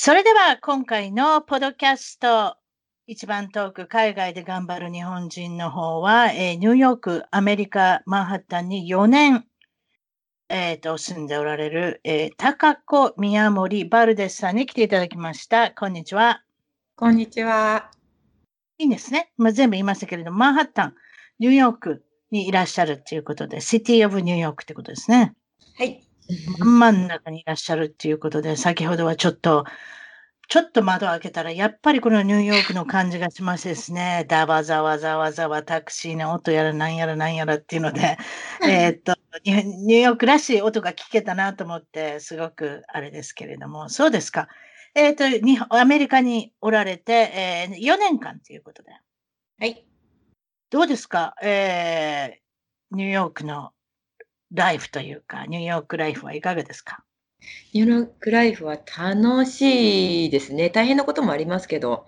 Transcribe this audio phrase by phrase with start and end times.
[0.00, 2.56] それでは今回のポドキャスト
[3.08, 9.44] 一番トーク海外で頑張る日本人の方は、えー、ニューヨーク、アメリカ、マンハッタンに4年、
[10.48, 15.72] えー、と住んでおられる、えー、高子宮森バルデスさんに来ていただきました。
[15.72, 16.44] こんにちは。
[16.94, 17.90] こんにちは。
[18.78, 19.32] いいんですね。
[19.36, 20.94] まあ、全部言いましたけれども、マンハッタン、
[21.40, 25.34] ニューヨークにいらっしゃるっていうことで、シティオブニューヨークってことですね。
[25.76, 26.07] はい。
[26.58, 29.64] 真ん中にいらっしゃるっていうことで、先ほどはちょっと、
[30.48, 34.24] ちょっと窓を開けたら、やっぱりこのニューヨークの感じがしますですね。
[34.28, 38.16] だわざわざわざわタクシーの音やらなんやらなんやらっていうので、
[38.62, 44.48] えっと、ニューヨークらしい音が聞けたなと思って、すごくあれですけれども、そうですか。
[44.94, 45.24] えっ、と、
[45.70, 48.90] アメリカにおられて、えー、4年間ということで。
[49.60, 49.86] はい。
[50.70, 51.34] どうですか？
[51.42, 53.72] えー、ニューヨークの
[54.52, 57.04] ライフというか、ニューヨークライフはいかがですか？
[57.72, 60.70] ニューヨークライフは楽しいですね。
[60.70, 62.06] 大変なこともありますけど。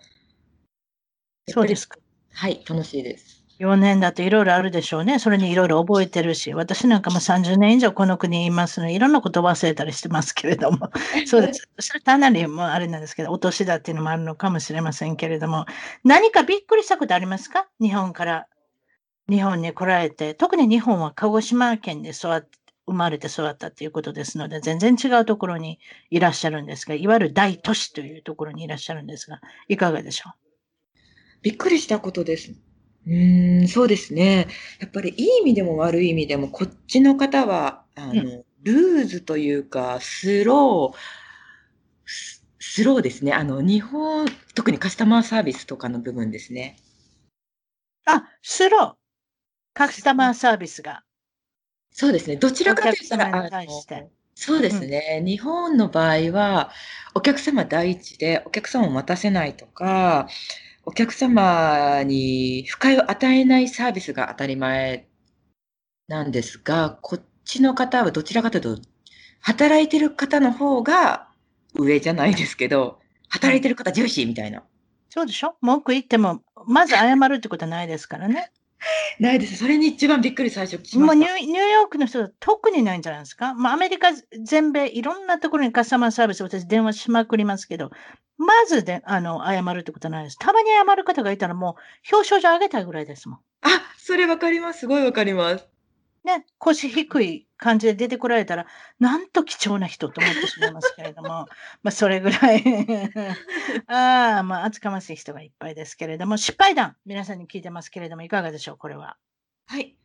[1.49, 1.99] そうですか。
[2.33, 3.45] はい、楽しいです。
[3.59, 5.19] 4年だといろいろあるでしょうね。
[5.19, 10.91] それにいろいろ覚えてるし、私なんかも30年以上この国にいますので、いろんなこと忘れたりしてますけれども、
[11.27, 11.69] そうです。
[11.79, 15.67] それかなりもあれなんですけど、お年だっていうのもあるのかもしれませんけれども、
[16.05, 17.69] 何かびっくりしたことありますか？
[17.81, 18.47] 日本から
[19.31, 25.79] 日本に来られて、特に日本は鹿児島県で育って、生まれて育ったということですので、全然違うところに
[26.11, 30.99] いらっしゃるんですが、いわゆる大都市というところにいらっしゃるんですが、いかがでしょう？
[31.43, 32.53] びっくりしたことです。
[33.07, 34.49] うん、そうですね。
[34.81, 40.97] やっぱりいい意味でも悪い意味でも、こっちの方は、あの、うん、ルーズというか、スロー、
[42.59, 43.33] スローですね。
[43.33, 44.27] あの、日本、
[44.57, 46.77] 特にカスタマーサービスとかの部分ですね。
[48.05, 49.00] あ、スロー。
[49.75, 51.03] カスタマーサービスが。
[51.93, 52.37] そうですね。
[52.37, 56.71] どちらかというと、そうですね、うん、日本の場合は、
[57.15, 60.29] お客様第一で、お客様を待たせないとか、
[60.85, 65.09] お客様に不快を与えないサービスが当たり前
[66.09, 68.83] なんですが、こっちの方はどちらかというと、
[69.41, 71.29] 働いてる方の方が
[71.75, 72.99] 上じゃないですけど、
[73.29, 74.63] 働いてる方重視みたいな。
[75.11, 75.57] そうでしょ？
[75.61, 78.51] 文句言っても、まず謝るってことはないですからね。
[79.21, 79.57] ないです。
[79.57, 83.55] それに一番びっくり最初しまもうニュニューヨークの人は特にないんじゃないですか？
[83.55, 84.09] まあ、アメリカ
[84.43, 87.91] 全米いろんなところにカスタマーサービス私電話しまくりますけど、
[88.39, 90.39] まずで、あの、謝るってことはないです。
[90.39, 91.77] たまに謝る方がいたらも
[92.13, 93.39] う表彰状あげたいぐらいですもん。
[93.63, 93.69] あ、
[93.99, 94.81] それわかります。
[94.81, 95.67] すごいわかります。
[96.25, 98.67] ね、腰低い感じで出てこられたら、
[98.99, 101.47] なんと貴重な人と思ってしまいますけれども、ま
[101.85, 102.63] あ、それぐらい
[103.89, 109.17] ああ、まあ、厚かましい人がいっぱいですけれども、失敗談、皆さんに聞いてますけれども、いかがでしょう、これは。
[109.67, 109.97] はい。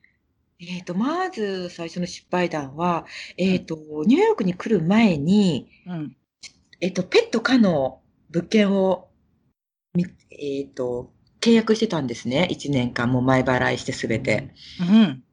[0.59, 3.05] えっ、と、まず最初の失敗談は、
[3.37, 3.75] えっ、と、
[4.05, 6.17] ニューヨークに来る前に、うん。
[6.79, 9.09] えっ、と、ペット可の物件を、
[10.31, 11.11] えっ、と、
[11.41, 12.47] 契約してたんですね。
[12.51, 14.53] 1年間も前払いしてすべて。
[14.79, 15.24] うん。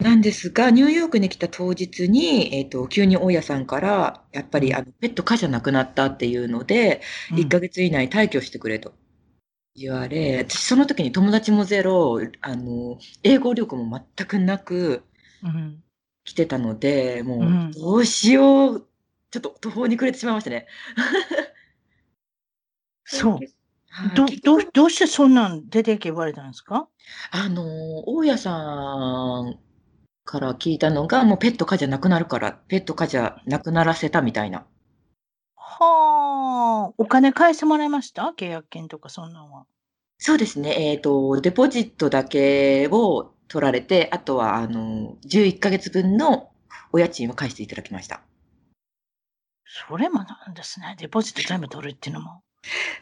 [0.00, 7.38] なんですが、ニューヨークに来た当日に、えっ、と、急に大家さんから、やっぱり、あの、ペット可じゃなくなったっていうので、うん。
[7.38, 8.94] 1ヶ月以内退去してくれと
[9.74, 15.04] 言われ、私その時に友達もゼロ、あの、英語力も全くなく
[15.42, 15.82] うん。
[16.24, 18.88] 来てたので、うもうどうしよう、
[19.30, 20.66] ちょっと途方に暮れてしまいましたね。
[23.04, 23.38] そう。
[24.14, 26.88] どどどうしてそんなん出てけ言われたんですか？
[27.32, 27.64] あの、
[28.08, 28.52] 大家さ
[29.42, 29.58] ん
[30.24, 34.66] から聞いたのが、もうペット可じゃなくなるから、ペット可じゃなくならせたみたいな。
[35.56, 38.32] はあ、お金返してもらいました？
[38.36, 39.66] 契約金とかそんなんは。
[40.18, 40.90] そうですね。
[40.90, 46.50] えっ、と、デポジットだけを取られて、あとは、あの、11ヶ月分の
[46.92, 48.20] お家賃を返していただきました。
[49.64, 50.96] それもなんですね。
[50.98, 52.42] デポジット全部取るっていうのも。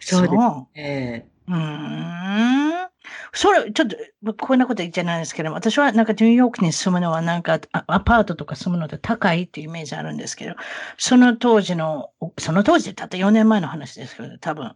[0.00, 0.34] そうです
[0.74, 1.28] ね。
[1.48, 2.88] うーん。
[3.32, 3.88] それ、ちょっ
[4.25, 10.55] と、こんなこと言っちゃないですけど私はなんかニューヨークに住むのはなんかアパートとか住むので高いっていうイメージあるんですけど、
[10.99, 14.75] その当時の、その当時たった4年前の話ですけど、多分、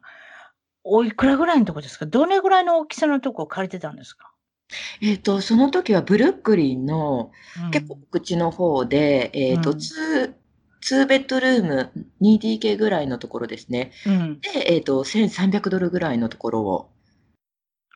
[0.84, 2.06] おいくらぐらいのとこですか？
[2.06, 4.32] どれぐらいの大きさのとこを借りてたんですか？
[5.00, 7.30] えっ、と、その時はブルックリンの
[7.72, 10.32] 結構口の方で、えっ、と、2、
[10.82, 11.92] 2ベッドルーム
[12.22, 13.92] 2DK ぐらいのところですね。
[14.06, 16.91] うん、で、えっ、と、1300ドルぐらいのところを。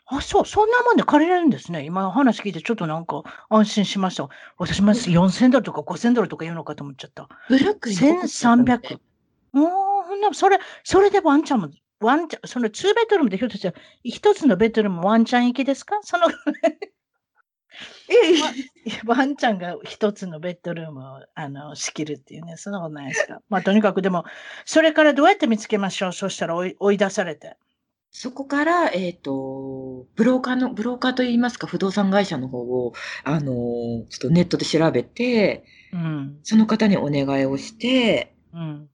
[0.09, 1.85] あ、そう、そんなもんで借りれるんですね。
[1.85, 4.29] 今話聞いてちょっとなんか安心しました。
[4.57, 7.29] 私も4000ドルとか5000ドルとか言うのかと思っちゃった。
[7.49, 8.99] ブルックリン1300。
[9.55, 11.71] おー、それ、それでワンちゃんも
[12.01, 13.75] ワンちゃん、その2ベッドルームでひょっとしたら、
[14.05, 15.99] 一つのベッドルームワンちゃん行きですか？
[16.03, 16.27] その
[18.09, 18.15] え
[19.05, 23.41] ワンちゃんが一つのベッドルームをあの仕切るっていうね、そんなことないですか？
[23.49, 24.25] まあとにかくでも、
[24.65, 26.13] それからどうやって見つけましょう？
[26.13, 27.57] そしたら追い追い出されて。
[28.19, 38.89] そこから、えっ、ー、と、ブローカーの、ブローカーといいますか、不動産会社の方を、あの、ちょっとネットで調べて、うん、その方にお願いをして、うん、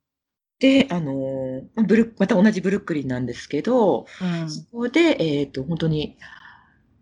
[0.59, 6.19] で、あの、ブルまた同じブルックリンなんですけど、うん、そこで、えっ、ー、と、本当に、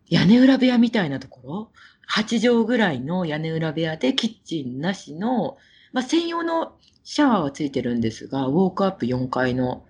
[0.07, 1.73] 屋根裏部屋みたいなところ、
[2.15, 5.57] 8畳ぐらいの屋根裏部屋で、キッチンなしの、
[5.95, 9.87] まあ、専用のシャワーはついてるんですが、ウォークアップ4階の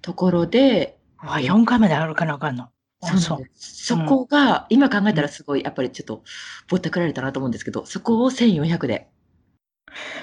[0.00, 2.68] ところで、あ、4階まで歩かなあかんの。
[3.02, 3.46] そうそう。
[3.54, 6.22] そこが、今考えたらすごい、やっぱりちょっと、
[6.68, 9.08] ぼったくられたなと思うんですけど、そこを1400で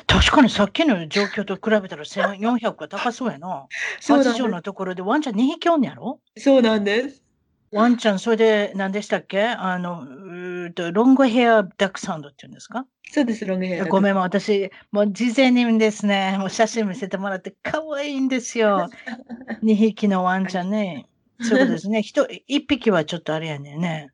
[0.08, 3.68] 確かにさっきの状況と比べたら1400が高そうやな。
[4.02, 6.20] そう8畳のところでワンちゃん2匹おんやろ？
[6.38, 7.29] そうなんです。
[7.72, 9.44] ワンちゃん、それで何でしたっけ？
[9.44, 12.86] あの、うとロングヘアダックサウンドっていうんですか？
[13.12, 13.86] そうです、ロングヘア。
[13.86, 18.90] ごめん、私、もう事前にですね、もう写真見せてもらって、可愛いんですよ。
[19.64, 21.08] 2匹のワンちゃんね。
[21.42, 22.00] そうですね。
[22.50, 24.12] 1匹はちょっとあれやねんね。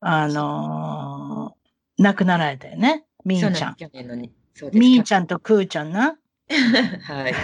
[0.00, 3.04] あのー、亡くなられたよね。
[3.24, 3.76] みーちゃん。
[4.72, 6.18] みーちゃんとくーちゃんな。
[7.04, 7.34] はい。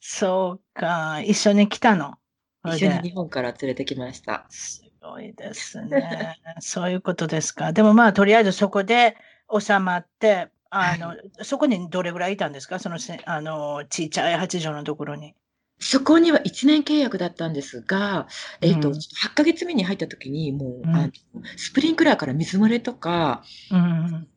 [0.00, 1.20] そうか。
[1.22, 2.18] 一緒に来たの。
[2.66, 4.46] 一緒に日本から連れてきました。
[4.48, 6.38] すごいですね。
[6.60, 7.72] そういうことですか。
[7.72, 9.16] でもまあ、とりあえずそこで
[9.58, 12.78] 収まって、あの、はい、そこにどれぐらいいたんですか？
[12.78, 15.34] その、あの、ちっちゃい8畳のところに。
[15.78, 18.26] そこには1年契約だったんですが、
[18.60, 19.00] えっ、ー、と、うん、8
[19.34, 21.12] ヶ月目に入った時に、もう、うん、あの
[21.56, 24.28] スプリンクラーから水漏れとか、うん、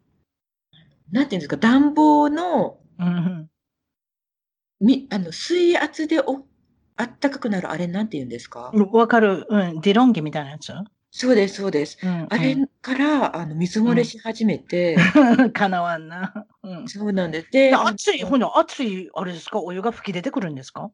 [1.12, 3.50] なんていうんですか、暖房の、うん、
[4.80, 6.47] みあの水圧でお
[6.98, 8.72] あったかくなるあれなんて言うんですか？
[8.92, 10.74] わかる、うん、ディロンギみたいなやつ？
[11.12, 11.98] そうです、そうです。
[12.04, 14.98] うん、あれからあの水漏れし始めて。
[15.54, 16.46] かなわんな。
[16.64, 17.52] うん、そうなんです。
[17.52, 19.60] で、熱い、ほんの熱い、あれですか？
[19.62, 20.92] お湯が吹き出てくるんですか？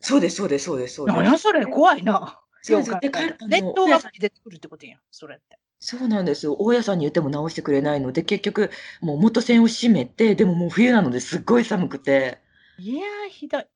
[0.00, 1.16] そうです、そうです、そうです、そうです。
[1.16, 2.40] 何やそれ、怖いな。
[2.62, 2.90] そうです。
[3.00, 3.10] で、
[3.48, 5.58] 熱湯が吹き出てくるってことやん、それって。
[5.80, 6.54] そうなんですよ。
[6.58, 8.70] 大家さんに言っても直してくれないので、結局、
[9.00, 12.38] もう元栓を閉めて、でももう冬なのですっごい寒くて。
[12.78, 13.66] いやー、ひどい。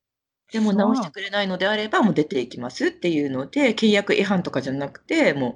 [0.51, 5.55] でも直してくれないのであれば、もう出ていきますっていうので、契約違反とかじゃなくて、もう、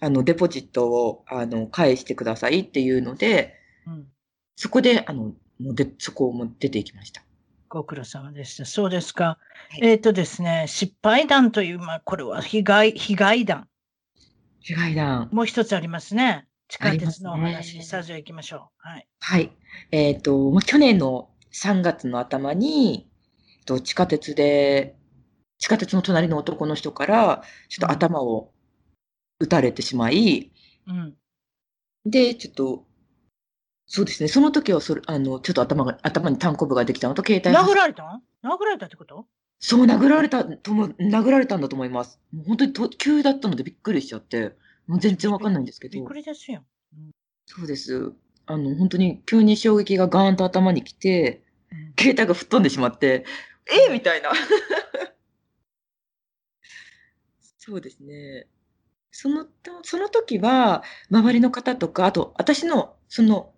[0.00, 3.54] あの、デポジットを、あの、返してくださいっていうので、
[3.86, 4.06] うん、
[4.56, 7.22] そこで、あの、もうで、そこをも出ていきました。
[7.68, 8.64] ご苦労様でした。
[8.64, 9.24] そうですか。
[9.24, 9.38] は
[9.76, 13.68] い、えっ、ー、とですね、失敗談という、まあ、これは被害、被害談。
[14.60, 15.28] 被害談。
[15.32, 16.46] もう一つありますね。
[16.68, 18.88] 地下鉄のお話、スタジオ行きましょう。
[18.88, 19.08] はい。
[19.20, 19.52] はい。
[19.90, 23.08] えっ、ー、と、去年の3月の頭に、
[23.68, 24.96] と地下鉄で、
[25.58, 28.52] 地下鉄の隣の男の人から、ちょっと頭を
[29.38, 30.50] 打たれてしまい、
[30.86, 31.14] うん、
[32.04, 32.84] で、ちょっと、
[33.86, 39.26] そうですね、その時はそれ、あの、ちょっと頭が、頭に単行部ができたのと、携帯殴られた殴られたってこと？
[39.60, 42.20] そう、殴られたとも殴られたんだと思います。
[42.32, 44.56] もう本当にと急だったのでびっくりしちゃって、
[44.86, 46.62] もう全然わかんないんですけびっくりですよ。
[47.46, 48.12] そうです。
[48.46, 51.92] あの、本当に急に衝撃がガーンと頭に来て、うん。
[51.98, 53.24] 携帯が吹っ飛んでしまって、
[53.70, 53.92] え！
[53.92, 54.30] みたいな。
[57.58, 58.46] そうですね。
[59.12, 63.52] そのとその時は、周りの方とか、あと私のその、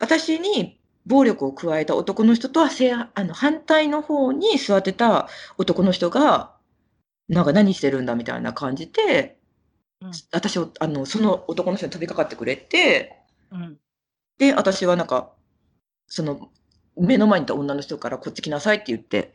[0.00, 6.56] 私に暴力を加えた男の人とはせあの、反対の方に座ってた男の人が、
[7.28, 9.38] なんか何してるんだみたいな感じで、
[10.02, 13.18] うん、私を、あの、その男の人に飛びかかってくれて、
[13.52, 13.78] うん、
[14.38, 15.32] で、私はなんか、
[16.08, 16.50] その、
[16.96, 19.32] 目の前にいた女の人からこっち来なさいって言って、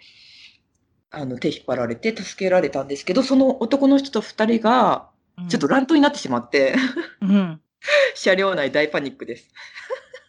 [1.09, 5.09] あの、手引っ張られて助けられたんですけど、その男の人と二人が、
[5.49, 6.75] ちょっと乱闘になってしまって、
[7.21, 7.61] うん、
[8.15, 9.49] 車両内大パニックです。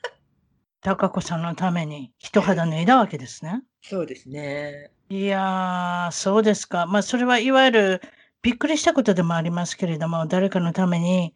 [0.82, 3.62] 高子さんのために一肌脱いだわけですね。
[3.82, 4.90] そうですね。
[5.08, 6.86] いやー、そうですか。
[6.86, 8.02] まあ、それはいわゆる
[8.42, 11.34] びっくりしたことでもありますけれども、誰かのために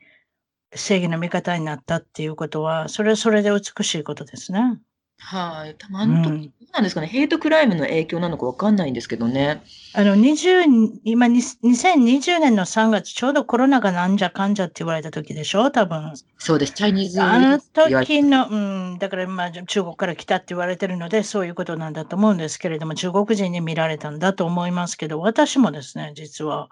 [0.74, 4.78] 正義の味方になったっていうことは、それはそれで美しいことですね。
[5.18, 5.76] はい。
[5.76, 6.32] たまに、どう
[6.72, 9.62] なんですかね、ヘイトクライムの影響なのかわかんないんですけどね。
[9.94, 15.70] あの、20、今、2020年の3月、ちょうどコロナがなんじゃかんじゃって言われた時でしょ？
[15.70, 16.12] 多分。
[16.38, 16.72] そうです。
[16.72, 17.20] チャイニーズ。
[17.20, 18.56] あの時の、う
[18.94, 26.68] ん、だからまあ中国から来たって言われてるので、そういうことなんだと思うんですけれども、中国人に見られたんだと思いますけど、私もですね、実は、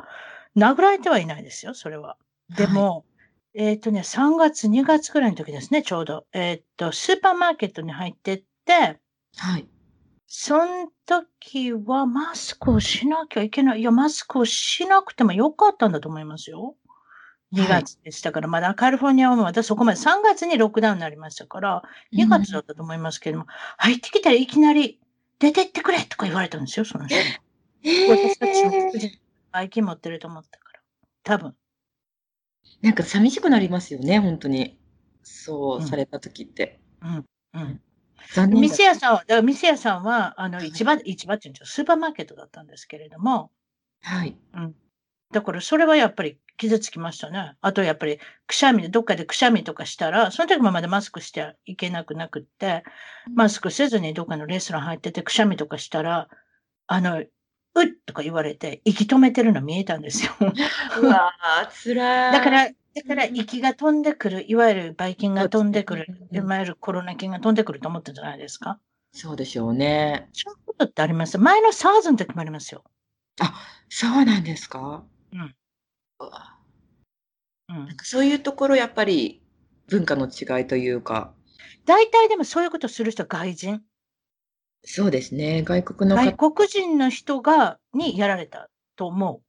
[0.56, 2.16] 殴られてはいないですよ、それは。
[2.56, 3.09] でも、はい
[3.54, 6.26] えっ、ー、とね、3月、2月ぐらいの時ですね、ちょうど。
[6.32, 9.00] えっ、ー、と、スーパーマーケットに入ってって、
[9.36, 9.68] はい。
[10.26, 13.80] その時はマスクをしなきゃいけない。
[13.80, 16.76] いや、マスクをしなくてもよかったんだと思いますよ。
[17.52, 25.00] 2月でしたから、はい、まだカリフォルニアはまだそこまで3月にロックダウンになりましたから、2月だったと思いますけども、うん、入ってきたらいきなり、
[25.40, 27.16] 出てってくれとか言われたんですよ、その人。
[27.16, 28.70] えー、私たちの
[29.50, 30.80] バイキン持ってると思ったから。
[31.24, 31.56] 多分。
[32.82, 34.78] なんか寂しくなりますよね、本当に。
[35.22, 36.80] そうされた時って。
[37.02, 37.24] うん。
[37.54, 37.80] うん。
[38.32, 41.66] 残念店屋さんは、だから店屋さんは、あの、市場、市場っていうんですよ。
[41.66, 43.50] スーパーマーケットだったんですけれども。
[44.02, 44.36] はい。
[44.54, 44.74] うん。
[45.32, 47.56] だからそれはやっぱり傷つきましたね。
[47.60, 52.82] あとやっぱりくしゃみで、どっかでくしゃみとかしたら、その時もまだマスクしてはいけなくなくって、
[53.34, 56.28] マスクせずにどっかのレストラン入っててくしゃみとかしたら、
[56.86, 57.24] あの、
[57.74, 60.32] うっとか言われて、息止めてるの見えたんですよ。
[61.00, 62.32] うわぁ、辛い。
[62.32, 62.72] だから、だ
[63.06, 68.80] から息が飛んでくる、いわゆるばい菌が飛んでくる、いわゆるコロナ菌が飛んでくると思ったんじゃないですか
[69.12, 70.28] そうでしょうね。
[70.32, 71.38] そういうことってあります？
[71.38, 72.84] 前の SARS の時もありますよ。
[73.40, 73.54] あ、
[73.88, 75.04] そうなんですか？
[75.32, 75.56] うん。
[77.68, 79.42] うん、なんかそういうところ、やっぱり
[79.88, 81.32] 文化の違いというか。
[81.86, 83.82] 大体でもそういうことする人は外人。
[84.82, 85.62] そうですね。
[85.62, 89.42] 外国の外国人の人が、にやられたと思う。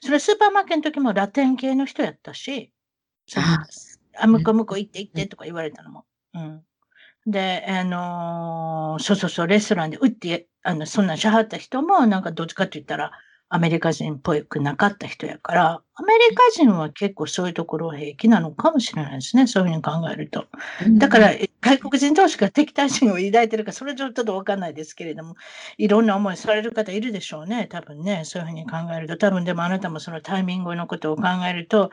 [0.00, 2.72] それスーパーマーケットの時もラテン系の人やったし、
[3.36, 3.64] あ
[4.18, 6.04] あ、向こう向こう行って行ってとか言われたのも。
[6.34, 6.62] うん。
[7.26, 13.12] で、あのー、そうそうそう、レストランで打って、あの、そんなんしはった人も、なんかどっちかって言ったら、
[13.48, 19.46] アメリカ人っぽくなかった人やから、アメリカ人は結構そういうところ平気なのかもしれないですね。
[19.46, 20.46] そういうふうに考えると。
[20.98, 25.36] だから、外国人同士が敵対心を抱いてるか、それちょっとわかんないですけれども、
[25.78, 27.66] いろんな思いされる方いるでしょうね。
[27.68, 28.24] 多分ね。
[28.24, 29.16] そういうふうに考えると。
[29.16, 31.90] 多分でもあなたもそのタイミングのことを考えると、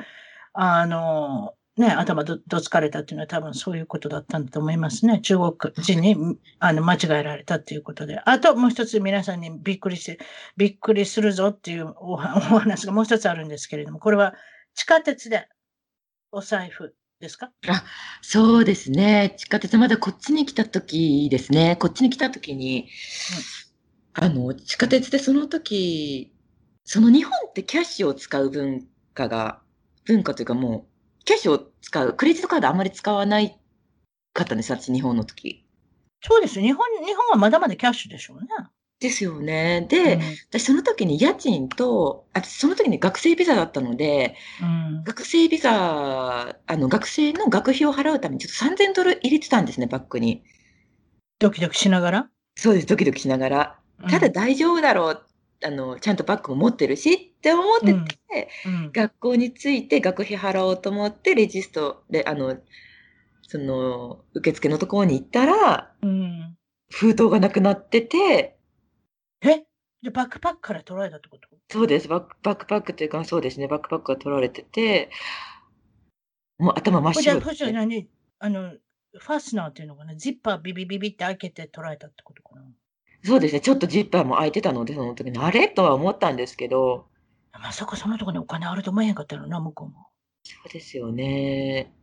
[0.54, 5.22] あの、ね、頭どどつかれたっていうのは多分そういうことだったんだと思いますね。
[5.22, 6.16] 中国人に
[6.60, 8.20] あの間違えられたっていうことで。
[8.26, 10.20] あともう一つ皆さんにびっくりして、
[10.56, 14.36] びっくりするぞっていう お話がもう一つあるんですけれども、これは
[14.76, 15.48] 地下鉄で
[16.32, 17.52] お財布ですか？
[17.68, 17.84] あ、
[18.22, 19.34] そうですね。
[19.38, 21.76] 地下鉄まだこっちに来た時ですね。
[21.78, 22.88] こっちに来た時に、
[24.18, 26.34] うん、あの、地下鉄でその時、
[26.86, 29.62] その日本ってキャッシュを使う文化が、
[30.06, 30.93] 文化というかもう、
[31.26, 33.58] キャッシュを使う、クレジットカードあんまり使わない
[34.34, 35.66] かったんです、私、日本の時。
[36.22, 38.48] そうです日本、日本はまだまだキャッシュでしょうね。
[39.00, 39.86] ですよね。
[39.90, 50.44] で、うん、私その時に家賃と、あその時に学生ビザだったので、うん、学生ビザ、あの、学生の学費を払うためにちょっと3000ドル入れてたんですね、バッグに。
[51.40, 52.30] ドキドキしながら？
[52.56, 53.80] そうです、ドキドキしながら。
[54.10, 55.26] ただ大丈夫だろう
[55.64, 58.76] あの、ちゃんとバッグも持ってるしって思ってて、うん。
[58.76, 62.58] うん、学校に着いて学費払おうと思って、レジストで、あの、
[63.48, 66.58] その、受付のところに行ったら、うん、
[66.92, 68.58] 封筒がなくなってて、
[69.42, 69.66] え？
[70.02, 71.48] で、バックパックから取られたってこと？
[71.70, 72.08] そうです。
[72.08, 73.68] バックバックパックっていうか、そうですね。
[73.68, 75.10] バックパックが取られてて、
[76.58, 77.56] もう頭真っ白で。
[77.56, 77.68] じゃ
[78.40, 80.16] あの、ファスナーっていうのかな？
[80.16, 82.64] ジッパービビビビって開けて取られたってことかな？
[83.26, 85.70] そうですね、ちょっとジッパーも開いてたので、その時に、あれ？
[85.70, 87.08] とは思ったんですけど。
[87.54, 90.08] まさかそのとこにお金あると思えへんかったのな、向こうも。
[90.44, 91.94] そうですよね。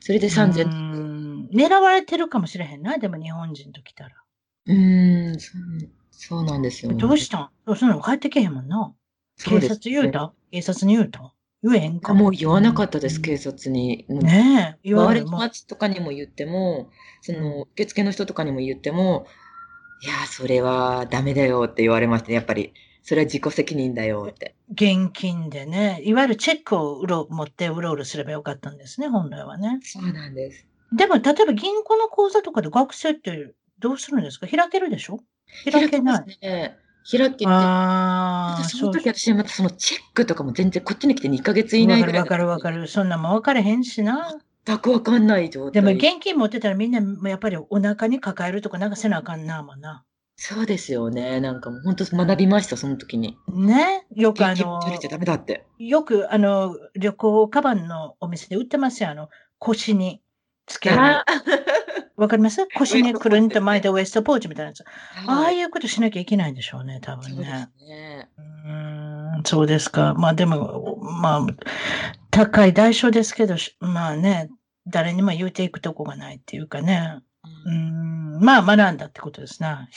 [0.00, 1.50] それで3000。
[1.50, 4.10] 狙われてるかもしれへんな、でも日本人と来たら。
[4.66, 5.60] うーん、そう
[6.10, 6.98] そうなんですよ、ね。
[6.98, 7.76] どうしたん？
[7.76, 8.94] そんなの帰ってけへんもんな。
[9.44, 11.34] 警察言うた、警察に言うた？
[11.62, 14.06] 言えへんかもう言わなかったです、警察に。
[14.08, 14.88] ねえ。
[14.88, 16.90] 言われ友達とかにも言っても、
[17.22, 19.26] その、受付の人とかにも言っても、
[20.00, 22.74] いや、それはダメだよって言われましたね、やっぱり。
[23.02, 24.54] それは自己責任だよって。
[24.70, 29.80] 現金でね、いわゆるチェックをうろ持ってうろうろすればよかったんですね、本来はね。
[29.82, 30.66] そうなんです。
[30.92, 34.46] でも、例えば銀行の口座とかで学生ってどうするんですか？
[34.46, 35.20] 開けるでしょ？
[35.70, 36.18] 開けない。
[36.24, 36.78] 開けね。
[37.10, 37.46] 開けて。
[37.46, 38.64] ああ。
[38.64, 42.22] その時私はまたそのチェックとかも全然こっちに来て2ヶ月以内ぐらい。
[42.22, 42.88] わかるわかるわかる。
[42.88, 44.38] そんなも分かれへんしな。
[44.66, 45.82] 全くわかんない状態。
[45.82, 46.90] でも現金持ってたらみん
[47.22, 50.04] なやっぱりお腹に抱えるとかなんかせなあかんなもんな。
[50.36, 51.40] そうですよね。
[51.40, 53.36] なんかもう本当学びました、その時に。
[53.48, 54.04] ね？
[54.14, 55.64] よくあの、ちゃダメだって。
[55.78, 59.10] よくあの、旅行カバンのお店で売ってますよ。
[59.10, 59.28] あの、
[59.58, 60.20] 腰に
[60.66, 60.96] つける。
[62.16, 62.66] わかります？
[62.76, 64.84] 腰にくるんと巻いてウエストポーチみたいなやつ。
[65.26, 67.68] ああいうことしなきゃいけないんでしょうね、多分ね。
[67.78, 70.14] そうねうんそうですか。
[70.14, 71.46] まあでも、まあ、
[72.34, 74.50] 高い代償ですけど、まあね、
[74.88, 77.20] 誰にも言うていくとこがないっていうかね。
[77.66, 79.88] うん、まあ学んだってことですな。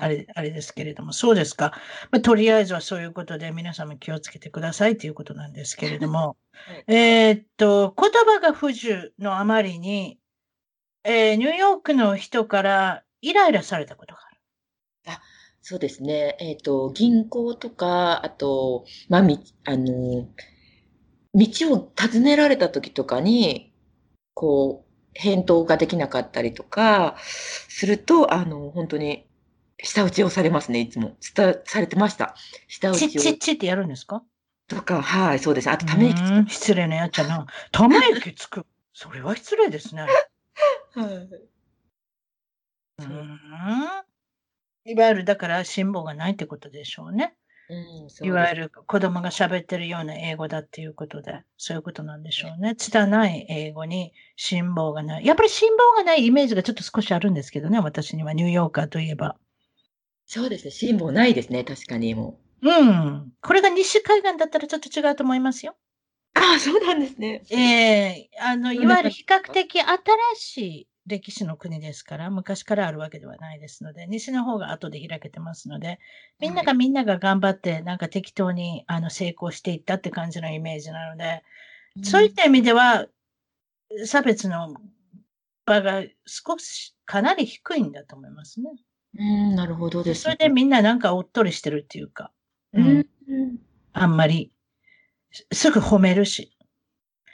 [0.00, 1.14] あれ、あれですけれども。
[1.14, 1.72] そうですか。
[2.10, 6.36] まあ、とりあえずはそういうことで皆様気をつけてくださいということなんですけれども。
[6.52, 10.18] はい、えっと、言葉が不自由のあまりに、
[11.02, 14.40] えー、ニューヨークの人からイライラされたことがある。
[15.16, 15.22] あ、
[15.62, 16.36] そうですね。
[16.40, 20.28] えっ、ー、と、銀行とか、あと、まあ、み、あの、
[21.36, 23.72] 道を尋ねられた時とかに、
[24.34, 29.26] こう、返答ができなかったりとか、すると、あの、本当に、
[29.82, 31.16] 下打ちをされますね、いつも。
[31.34, 32.34] 伝されてました。
[32.68, 33.08] 下打ちを。
[33.08, 34.22] チッチッチってやるんですか
[34.68, 35.70] とか、はい、そうです。
[35.70, 36.50] あと、ため息つく。
[36.50, 37.46] 失礼なやっちゃな。
[37.70, 38.66] ため息つく。
[38.94, 40.02] それは失礼ですね。
[40.02, 41.06] はい。
[42.98, 43.40] うん。
[44.86, 47.36] いわゆるだから辛抱がないってことでしょうね。
[47.68, 52.76] うん、いわゆる子供が喋ってるような英語だっていうことで、そういうことなんでしょうね。
[52.76, 55.26] 拙い英語に辛抱がない。
[55.26, 59.36] やっぱり辛抱がないイメージがちょっと少しあるんですけどね、私にはニューヨーカーといえば。
[60.26, 62.68] そうですね、辛抱ないですね、確かにもう。
[62.68, 63.32] うん。
[63.40, 65.76] これが西海岸だったらちょっと違うと思いますよ。
[66.34, 67.42] ああ、そうなんですね。
[67.50, 69.96] ええー、あの、いわゆる比較的新
[70.36, 76.00] しい歴史の国ですから、昔からあるわけではないですので、西の方が後で開けてますので、
[76.40, 81.42] みんながみんなが頑張って、なんか適当にあの成功していったって感じのイメージなので、
[81.96, 83.06] うん、そういった意味では、
[84.04, 84.76] 差別の
[85.64, 88.70] 場が少し、かなり低いんだと思いますね。
[89.18, 92.32] うん、なるほどです、ね、それでみんななんかおっとりしてるっていうか、
[92.72, 93.56] うん、うん、
[93.92, 94.52] あんまり
[95.52, 96.52] すぐ褒めるし。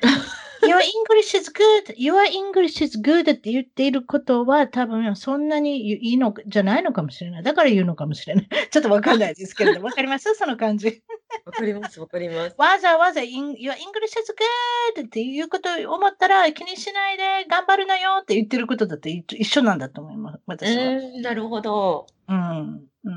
[0.63, 1.95] Your English is good.
[1.97, 7.43] Your English is good って言っていることは多分そんなにいいのじゃないのかもしれない。
[7.43, 8.49] だから言うのかもしれない。
[8.71, 11.03] ちょっとわかんないですけれど、 わかりますその感じ。
[11.45, 12.55] わかります、わかります。
[12.59, 13.75] わざわざ Your English
[14.21, 14.35] is
[14.97, 20.43] good っていうことを思ったら気にしないで頑張るのよって言ってることだと一緒なんだと思います。
[20.47, 21.01] 私は。
[21.23, 22.07] なるほど。
[22.29, 22.92] うん。
[23.05, 23.11] う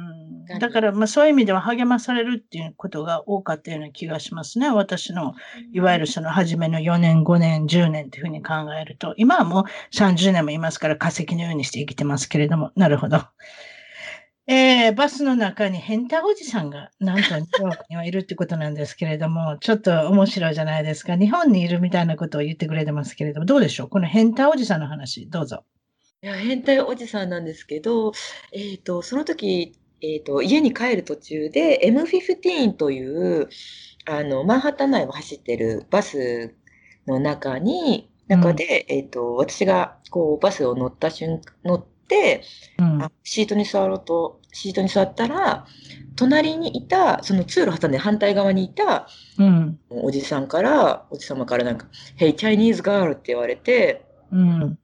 [0.55, 4.71] ん、だから、まあ、そういう意味では励まされるっていうことが多かったような気がしますね。
[4.71, 5.35] 私の、
[5.73, 9.63] いわゆるその初めの4年、5年、10年というふうに考えると、今はもう
[9.95, 13.21] 30年もいますから化石のようにして生きてますけれども、なるほど。
[14.47, 21.15] えー、バスの中に変態おじさんがなんとニューヨークにはいるってことなんですけれども、ちょっと面白いじゃないですか。
[21.15, 23.89] 日本にいるみたいなことを言ってくれてますけれども、どうでしょう？
[23.89, 25.63] この変態おじさんの話、どうぞ。
[26.21, 28.11] いや、変態おじさんなんですけど、
[28.51, 33.49] えっ、と、その時、えっ、と、家に帰る途中で M15 という、
[34.05, 36.55] あの、マンハッタン内を走ってるバス
[37.05, 42.41] の中に、中で、えっ、と、私がこうバスを乗った瞬乗って、
[42.79, 43.03] うん。
[43.03, 45.67] あ、シートに座ろうと、シートに座ったら、
[46.15, 49.79] 隣にいた、その通路挟んで反対側にいたうん。
[49.89, 54.79] おじさんから、おじ様からなんか、Hey, Chinese girl って言われてうん。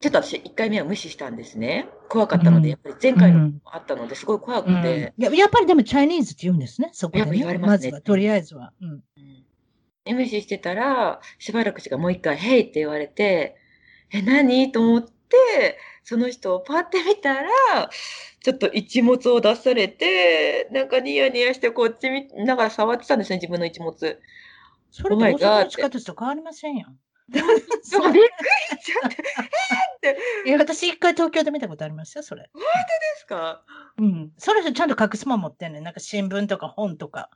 [0.00, 1.88] ちょっと私1回目は無視したんですね。
[2.08, 5.14] 怖かったので、やっぱり前回のもあったので、すごい怖くて。
[5.16, 7.20] ややっぱりでもチャイニーズって言うんですね、そこで、ね。
[7.20, 7.92] やっぱ言われますね。
[7.92, 8.72] まとりあえずは。
[8.80, 9.02] うん。
[10.04, 13.56] で、無視してたら、しばらくしかもう一回、ヘイって言われて、
[14.12, 14.70] え、何？
[14.70, 17.48] と思って、その人をパって見たら、
[18.42, 23.96] ちょっと一物を出されて、なんかニヤニヤしてこっち見ながら触ってたんですね、自分の一物。
[24.90, 26.76] それと大阪の地下鉄と変わりません
[27.32, 28.12] よ。
[28.12, 28.28] びっく
[28.72, 30.48] りしちゃって、えー、って。
[30.48, 32.48] いや、私一回東京で見たことありますよ、それ。
[32.52, 32.74] 本当で
[33.18, 33.64] すか？
[33.98, 34.32] うん。
[34.38, 35.82] その人ちゃんと隠すもん持ってんねん。
[35.82, 37.30] なんか新聞とか本とか。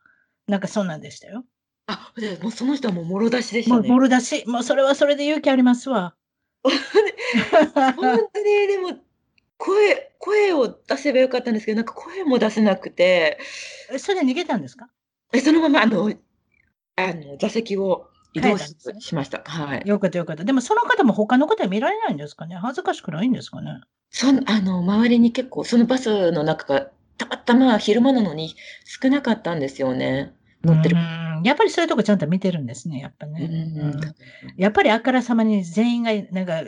[0.46, 1.44] なんかそんなんでしたよ。
[1.86, 3.88] あ、でもその人はもうもろ出しでしたね。
[3.88, 4.44] もろ出し。
[4.48, 6.14] もうそれはそれで勇気ありますわ。
[6.62, 6.72] 本
[8.32, 8.98] 当に、でも、
[9.56, 13.38] 声、声を出せばよかったんですけど、なんか声も出せなくて。
[13.92, 14.88] え、それで逃げたんですか？
[15.32, 16.12] え、そのまま、あの、
[16.96, 19.42] あの、座席を移動ししました。
[19.44, 19.82] はい。
[19.84, 20.44] よかったよかった。
[20.44, 22.56] でもその方も他の方は見られないんですかね？
[22.56, 23.80] 恥ずかしくないんですかね？
[24.10, 30.34] そんあの、周りに結構、そのバスの中が、たまたま昼間なのに少なかったんですよね。
[30.64, 30.96] 乗ってる。
[31.44, 33.48] やっぱりそういうとこちゃんと見てるんですね、やっぱね。
[33.50, 34.00] うん
[34.56, 36.62] やっぱりあからさまに全員が、なんか、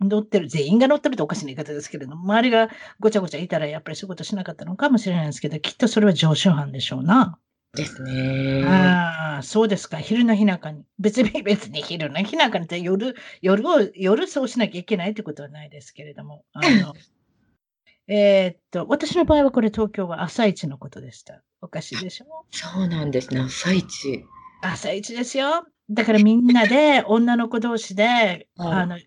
[0.00, 2.68] 乗ってる、全員が乗ってるとおかしな言い方ですけれども、周りが
[3.00, 7.38] ごちゃごちゃいたらやっぱりそういうことしなかったのかもしれないですけど、きっとそれは常習犯でしょうな。
[7.78, 8.64] ですね。
[8.66, 9.98] ああ、そうですか。
[9.98, 10.84] 昼の日中に。
[10.98, 16.44] 別に別に昼の日中にって夜、夜を、夜そうしなきゃいけないってことはないですけれども。
[16.52, 16.94] あの
[18.10, 21.42] えー、っと、私の場合はこれ東京は朝一のことでした。
[21.60, 22.26] おかしいでしょ？
[22.50, 24.24] そうなんですね、朝一。
[24.62, 25.66] 朝一ですよ。
[25.90, 28.98] だからみんなで、 女の子同士で、あの、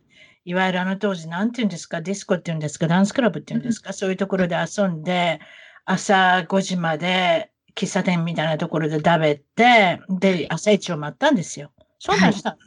[0.46, 5.40] いわゆるあの当時、なんて言うんですか、ディスコって言うんですか、ダンスクラブって言うんですか、そういうところで遊んで、
[5.86, 11.72] 朝5時まで喫茶店みたいなところで食べて、で、朝一を待ったんですよ。
[12.00, 12.58] そんなんした、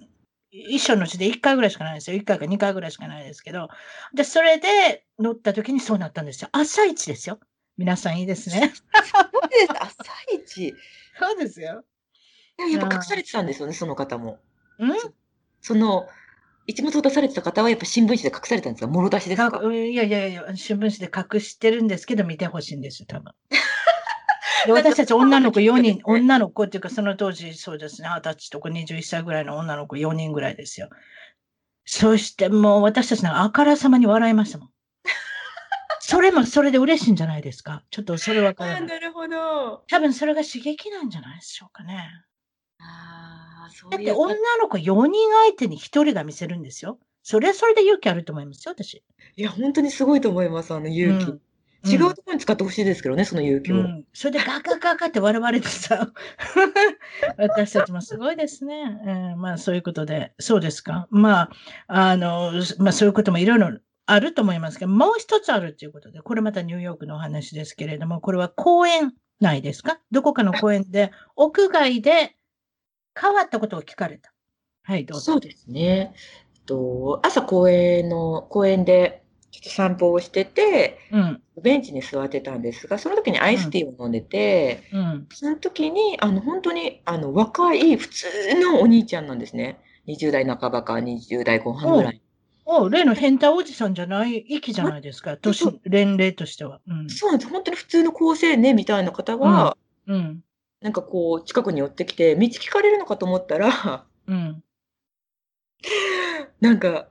[0.51, 2.17] 一緒のうちで1回ぐらいしかないですよ。
[2.17, 3.69] 1回か2回ぐらいしかないですけど。
[4.15, 6.49] で、それで乗った時にそうなったんですよ。
[6.53, 7.41] 朝一ですよ。
[7.77, 8.73] 皆さんいいですね。
[9.13, 9.73] そうです。
[9.81, 9.95] 朝
[10.33, 10.75] 一。
[11.19, 11.85] そうですよ。
[12.71, 14.39] やっぱ隠されてたんですよね、その方も。
[14.79, 14.93] ん？
[15.61, 16.07] その、
[16.67, 18.87] 一物を出されてた方はやっぱ新聞紙で隠されたんですか？
[18.87, 19.61] もろ出しですか？
[19.73, 23.33] いやいやいや、新聞紙で隠してるんですけど、見てほしいんですよ、多分。
[24.67, 30.89] で 私たち女の子4人、女の子っていうか、その当時、そうですね、二十歳とか21歳ぐらいの女の子4人ぐらいですよ。
[31.85, 34.71] そしてもう私たちのあからさまに笑いましたもん。
[36.01, 37.83] それもそれで嬉しいんじゃないですか？
[37.91, 38.87] ちょっとそれわからない。
[38.87, 39.85] なるほど。
[39.89, 42.09] 多分それが刺激なんじゃないでしょうかね。
[42.81, 46.99] ああ、そうだって女の子4人相手に1人が見せるんですよ。
[47.23, 49.03] それはそれで勇気あると思いますよ、私。
[49.37, 51.25] いや、本当にすごいと思います、あの勇気。
[51.31, 51.41] うん
[51.87, 53.77] 違うところに使ってほしいですけどね、その勇気を。
[53.77, 56.13] うん、それでガカガカって笑われてさ、
[57.37, 59.01] 私たちもすごいですね。
[59.07, 61.07] えー、まあそういうことで、そうですか。
[61.11, 61.51] まあ、
[61.89, 70.01] あの、まあそういうこともいろいろあると思いますけど、もう一つあるということで、これまたニューヨークのお話ですけれども、これは公園内ですか？
[70.11, 72.37] どこかの公園で、屋外で
[73.19, 74.33] 変わったことを聞かれた。
[74.83, 75.33] はい、どうぞ。
[75.33, 76.15] そうですね。
[76.67, 79.24] と朝公園の、公園で
[79.55, 88.27] ちょっと散歩をしてて、うん、ベンチに座ってたんですが、その時にアイスティーを飲んでて、うん、その時に、あの、本当に、あの、若い普通
[88.61, 89.79] のお兄ちゃんなんですね。
[90.09, 92.21] 20代半ばか20代後半ぐらい。
[92.65, 97.09] お例の変態おじさんじゃない、域じゃないですか、年、年齢としては、うん。
[97.09, 97.53] そうなんです。
[97.53, 99.77] 本当に普通の高青年みたいな方が、
[100.09, 100.45] うん、うん、
[100.81, 104.65] なんかこう、近くに寄ってきて、道聞かれるのかと思ったら、うん、
[106.61, 107.07] なんか、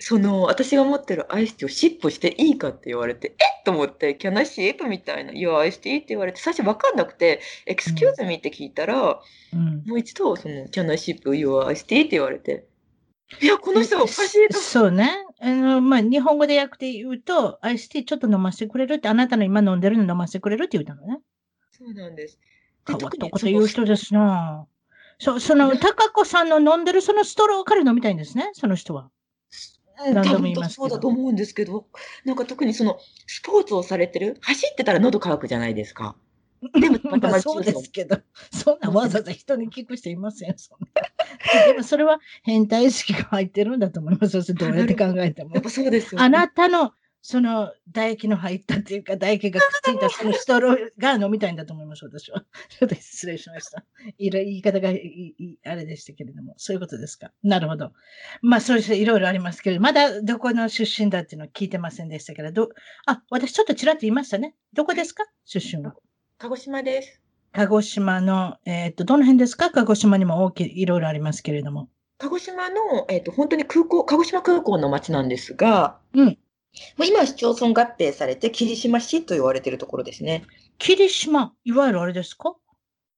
[0.00, 3.62] その、私が持ってるアイスティーをシップしていいかって言われて、えっ？
[3.64, 9.20] と思って、キャナシープみたいな、いや、アイスティーって言われて、最初わかんなくて、エクスキューズミって聞いたら、
[9.52, 12.66] うん、もう一度、その、キャナシップ、いや、アイスティーって言われて、
[13.42, 14.58] いや、この人おかしいと。
[14.58, 15.10] そうね。
[15.40, 21.20] あの、まあ、日本語で訳で言うと、アイスティーちょっと飲ませてくれるって、あなたの今飲んでるの飲ませてくれるって言ったのね。
[21.72, 22.38] そうなんです。
[22.86, 24.66] 変わったこと言う人ですな
[25.18, 29.10] そ、その、高子さんの飲んでるそのストローから飲みたいんですね、その人は。
[29.98, 31.86] 何度も言いますそうだと思うんですけど、
[32.24, 36.16] なんか特にその、スポーツをされてる、走ってたら喉乾くじゃないですか。
[36.80, 38.18] でも、まあ、そうですけど、
[38.52, 41.66] そんなわざわざ人に聞く人いません、そんな。
[41.66, 44.54] でもそれは変態意識が入ってるんだと思います。
[44.54, 45.52] どうやって考えても。
[45.54, 46.92] やっぱそうですよ、ね、あなたの
[47.30, 52.42] その唾液の入ったっていうか、唾液がくっついたそのストローが飲みたいんだと思います、私は。
[52.70, 53.84] ちょっと失礼しました。
[54.16, 57.30] いろ言い方がいいあれでしたけれども、そういうことですか？
[57.42, 57.92] なるほど。
[58.40, 62.70] まあ、そういういろいろありますけど、まだどこの出身だっていうのは聞いてませんでしたけど、ど
[63.04, 64.54] あ、私ちょっとちらっと言いましたね。
[64.72, 65.24] どこですか？
[65.44, 65.94] 出身は。
[66.38, 67.20] 鹿児島です。
[67.52, 69.68] 鹿児島の、えっ、ー、と、どの辺ですか？
[69.68, 71.90] 鹿児島にも大きい、いろいろありますけれども。
[72.16, 76.38] 鹿児島の、えっ、ー、と、本当に空港、鹿児島空港の町なんですが、うん。
[76.96, 80.44] もう今は市町村合併されて、霧島市と言われているところですね。
[80.78, 82.56] 霧島、いわゆるあれですか？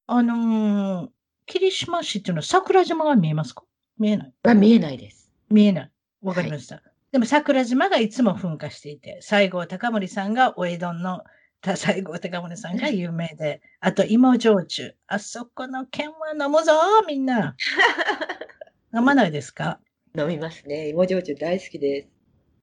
[0.06, 1.08] あのー、
[1.46, 3.64] 霧島市っていうのは桜島が見えますか？
[3.98, 4.32] 見えない？
[4.44, 5.30] あ見えないです。
[5.50, 5.90] 見えない。
[6.22, 6.76] わかりました。
[6.76, 11.22] はい、でも桜島がいつも噴火していて、西郷隆盛さんがお江戸の
[11.62, 14.94] 西郷隆盛さんが有名で、あと芋焼酎。
[15.06, 16.72] あそこの県は飲むぞ
[17.06, 17.54] みんな。
[18.94, 19.78] 飲まないですか？
[20.16, 20.88] 飲みますね。
[20.88, 22.08] 芋焼酎大好きです。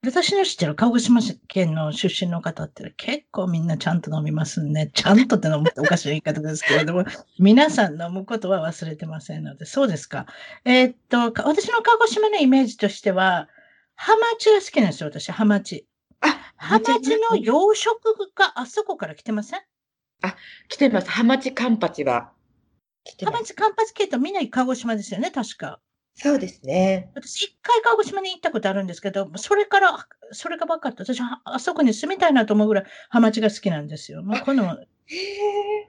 [0.04, 4.92] 私の知ってる鹿児島県の出身の方って結構みんなちゃんと飲みますね。
[4.96, 7.06] ちゃんとってのもおかしい言い方ですけれども、
[7.40, 10.28] 皆さん飲むことは忘れてませんので、そうですか。
[10.66, 13.50] えー、っと、私の鹿児島のイメージとしては、
[13.96, 15.88] ハマチが好きなんですよ、私、ハマチ。
[16.22, 17.96] あ、ハマチの養殖
[18.36, 19.62] があそこから来てません？
[20.22, 20.36] あ、
[20.68, 21.10] 来てます。
[21.10, 22.32] ハマチカンパチは。
[23.26, 25.80] ハマチカンパチ系とみんな鹿児島ですよね、確か。
[26.20, 27.12] そうですね。
[27.14, 34.24] 私、一回鹿児島に行ったことあるんですけど、それから、それがばっかって、私、あそこに住みたいなと思うぐらい、ハマチが好きなんですよ。
[34.24, 34.66] もうこの、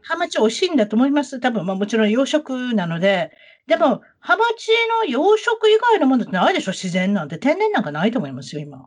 [0.02, 1.40] ハマチ美味しいんだと思います。
[1.40, 3.30] 多分、まあもちろん養殖なので、
[3.66, 6.72] でも、ハマチの養殖以外のものってないでしょ？
[6.72, 7.38] 自然なんて。
[7.38, 8.86] 天然なんかないと思いますよ、今。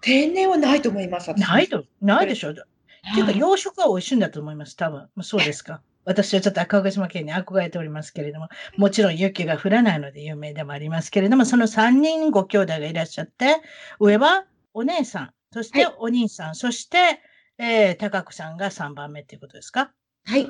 [0.00, 1.32] 天然はないと思います。
[1.34, 2.52] ないと、ないでしょ？
[2.52, 5.08] っていうか、養殖は美味しいんだと思います、多分。
[5.22, 5.82] そうですか。
[6.04, 13.56] 私はちょっと赤鹿島県に憧れておりますけれども、もちろん雪が降らないので有名でもありますけれども、その3人ご兄弟がいらっしゃって、
[14.00, 17.20] 上はお姉さん、そして、お兄さん、はい、そして、
[17.58, 19.92] えー、高子さんが3番目っていうことですか？
[20.24, 20.46] はい。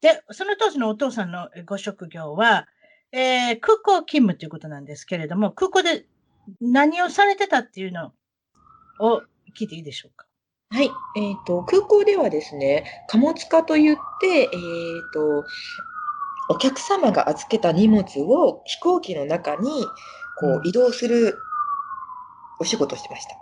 [0.00, 2.66] で、その当時のお父さんのご職業は、
[3.12, 6.06] えー、空港勤務ということなんですけれども、空港で
[6.60, 8.12] 何をされてたっていうの
[8.98, 9.22] を
[9.56, 10.26] 聞いていいでしょうか？
[10.74, 10.90] はい。
[11.14, 15.44] えっ、ー、と、空港ではですね、貨物化といって、えっ、ー、と、
[16.48, 19.70] お客様が預けた荷物を飛行機の中に
[20.36, 21.38] こう移動する
[22.58, 23.36] お仕事をしてました。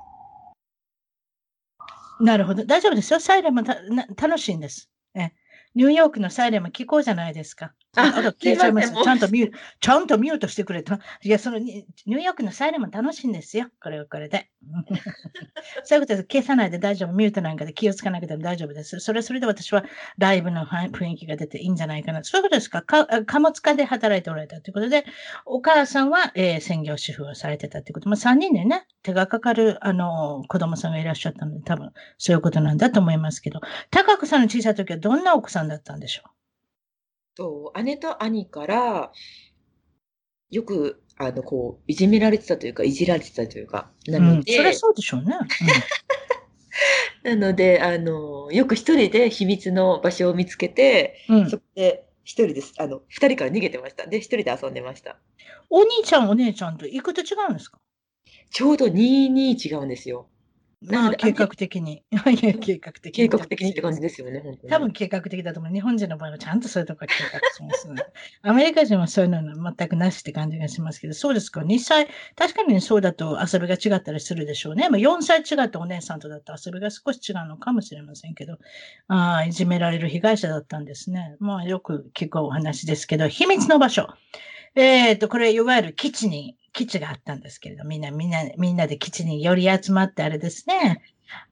[2.20, 2.66] なるほど。
[2.66, 3.18] 大丈夫ですよ。
[3.18, 4.90] サイレンも楽しいんです。
[5.14, 5.32] え
[5.74, 7.72] ニューヨークのサイレンも聞こうじゃないですか。
[7.92, 8.92] ちゃいます。
[8.92, 10.98] ちゃんとミュート、ちゃんとミュートしてくれた。
[11.22, 13.66] いや、そのニューヨークのサイレンも楽しいんですよ。
[13.82, 14.48] これはこれで。
[15.84, 16.22] そういうことです。
[16.24, 17.12] 消さないで大丈夫。
[17.12, 18.98] ミュートなんかで気をつかなくても大丈夫です。
[19.00, 19.84] それはそれで私は
[20.16, 22.24] ライブの雰囲気が出ていいんじゃないかな。
[22.24, 22.82] そういうことですか。
[22.82, 25.04] か貨物家で働いておられたということで、
[25.44, 28.08] お母さんは、えー、専業主婦をされてたということ。
[28.08, 36.41] まあ、3人でね、手がかかる、あの、子供さんがいらっしゃったので、多分そういうことなんだと思いますけど、高子さんの小さい時はどんなお子さんだったんでしょう？
[37.36, 39.12] と、姉と兄から、
[40.50, 45.36] よく、あの、こう、いじめられてたというか、いじられてたというか、なので、うん、そりゃそうでしょうね。
[47.24, 52.74] うん、なので、あの、よく一人で秘密の場所を見つけて、うん、そこで一人です。
[52.78, 54.06] あの、二人から逃げてました。
[54.06, 55.18] で、一人で遊んでました。
[55.70, 57.78] お兄ちゃん、お姉ちゃんといくつ違うんですか？
[58.50, 60.28] ちょうど2、2違うんですよ。
[60.90, 62.02] まあ、計画的に。
[62.10, 62.22] いや、
[62.54, 63.28] 計画的に。
[63.28, 64.70] 計画的にって感じですよね、本当に。
[64.70, 65.72] 多分計画的だと思う。
[65.72, 68.02] 日本人の場合はちゃんとそういうところ計画します、ね。
[68.42, 71.60] アメリカ人はそういうの全くなしって感じがしますけど、そうですか。
[71.60, 74.88] 2歳、確かにそうだと遊びが違ったりするでしょうね。
[74.88, 78.58] まあ、4歳違ってお姉さんとだと遊びが少し違うのかもしれませんけど、
[79.08, 81.36] ああ、いじめられる被害者だったんですね。
[81.38, 84.08] まあ、よく聞くお話ですけど、秘密の場所。
[84.74, 91.02] えっ、ー、と、これ、いわゆる基地に基地があったんですけれど、みんな、みんな、みんなで基地に寄り集まってあれですね、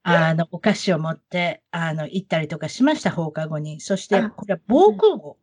[0.03, 3.81] あの、お菓子を持って、あの、行ったりとかしました、放課後に。
[3.81, 5.37] そして、これは防空壕。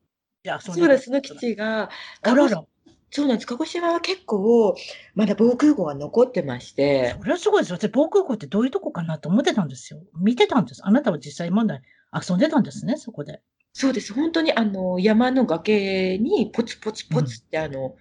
[0.44, 1.90] じゃあ、そうです、その基地が、
[2.22, 2.63] あらら。
[3.10, 3.48] そうなんです。
[3.48, 4.76] 鹿児島は結構、
[5.16, 7.16] まだ防空壕は残ってまして。
[7.18, 7.74] それはすごいです。
[7.74, 10.02] 私、防空壕ってどういうとこかなと思ってたんですよ。
[10.20, 10.82] 見てたんです。
[10.86, 11.82] あなたは実際問題
[12.13, 13.42] 遊んでたんですね、そこで。
[13.72, 14.13] そうです。
[14.13, 17.96] 本当に、あの、山の崖にポツポツポツって、うん、あの、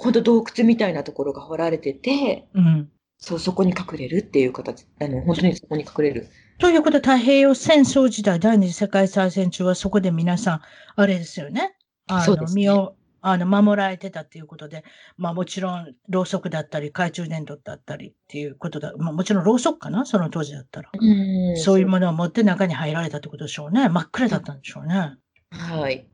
[0.00, 2.88] ほんと洞窟みたいなところが掘られてて、うん。
[3.18, 6.28] そう、そこに隠れるっていう形、あの、本当にそこに隠れる。
[6.60, 10.60] ということで、太平洋戦争時代、第二次世界大戦中はそこで皆さん、
[10.94, 11.74] あれですよね。
[12.06, 14.84] あの、ね、身を、あの、守られてたっていうことで、
[15.16, 18.92] まあもちろん、ろうそくだったり、懐中電灯だったりっていうことだ。
[18.98, 20.06] まあもちろんろうそくかな？
[20.06, 20.90] その当時だったら。
[20.92, 23.88] うんそういうものを持って中に入られたってことでしょうね。
[23.88, 25.16] 真っ暗だったんでしょうね。
[25.50, 26.06] はい。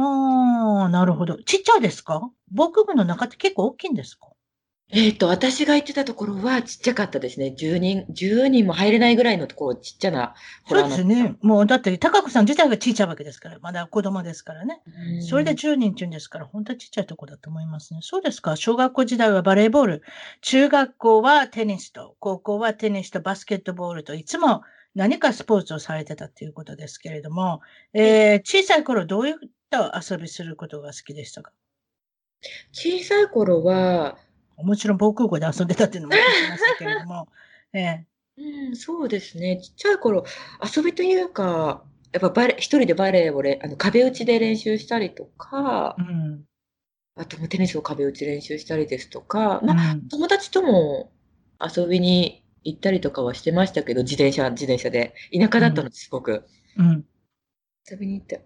[0.00, 1.36] ああ、なるほど。
[1.42, 2.30] ちっちゃいですか？
[2.50, 4.28] 防空壕の中って結構大きいんですか？
[4.90, 7.54] えっ、と、私が行ってたところはちっちゃかったですね。
[7.58, 10.34] 10人、10人も入れないぐらいのところ、ちっちゃな
[10.66, 11.36] そうですね。
[11.42, 14.80] もうだって、高子さん自体がちっちゃいわけですから、まだ子供ですからね。
[15.20, 18.00] それで10人って言うんですから、本当はちっちゃいところだと思いますね。
[18.02, 18.56] そうですか。
[18.56, 20.02] 小学校時代はバレーボール、
[20.40, 24.62] 中学校はテニスと、高校はテニスとバスケットボールと、いつも
[24.94, 27.60] 何かスポーツをされてたということですけれども、
[27.92, 29.34] えー、小さい頃どういっ
[29.70, 31.52] た遊びすることが好きでしたか？
[32.72, 34.18] 小さい頃は、
[34.56, 37.28] もちろん防空壕で遊んでたっていうのも聞きましたけれども、
[37.74, 38.06] ええ。
[38.38, 39.60] うん、そうですね。
[39.60, 40.24] ちっちゃい頃、
[40.76, 46.44] 遊びというか、やっぱバレ一人でバレーをれあの壁打ちで練習したりとか、うん、
[47.16, 51.12] あとテニスを壁打ち練習したりですとか、まあ、うん、友達とも
[51.60, 55.14] 遊びに行ったりとかはしてましたけど、自転車、自転車で。
[55.32, 56.46] 田舎だったの、すごく。
[56.76, 57.04] うん。
[57.90, 58.38] 遊びに行った。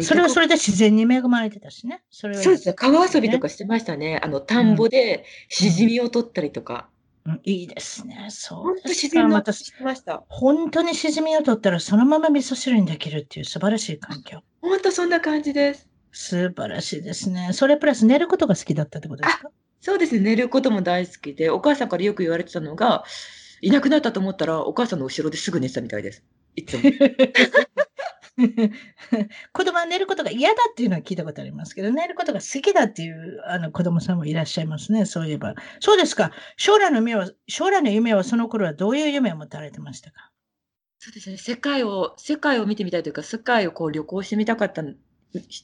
[0.00, 2.02] それはそれで自然に恵まれてたしね。
[2.10, 2.74] それは、ね、そうですね。
[2.74, 4.20] 川遊びとかしてましたね。
[4.22, 6.88] あの、田んぼでしじみを取ったりとか。
[7.24, 8.26] うん、いいですね。
[8.30, 10.24] そう本当自然またしてました。
[10.28, 14.40] 本当にしじみを取ったらそのまま味噌汁にできるっていう素晴らしい環境。
[14.60, 15.88] 本当そんな感じです。
[16.10, 17.50] 素晴らしいですね。
[17.52, 19.50] それプラス寝ることが好きだったってことですか？
[19.80, 20.20] そうですね。
[20.20, 23.04] 寝ることも大好きで、お母さんからよく言われてたのが、
[23.60, 26.24] いなくなったと思ったら、お母さんの後ろですぐ寝てたみたいです。
[26.56, 26.82] いつも。
[29.52, 35.54] 子供は寝ることが嫌だっていうのは聞いたことありますけど、寝ることが好きだっていうあの子供さんもいらっしゃいますね、そういえば。
[35.80, 36.32] そうですか。
[36.56, 40.32] 将来の夢は、将来の夢はその頃はどういう夢を持たれてましたか？
[40.98, 41.36] そうですね。
[41.36, 44.82] 世界を、世界を見てみたいというか、世界をこう旅行してみたかった、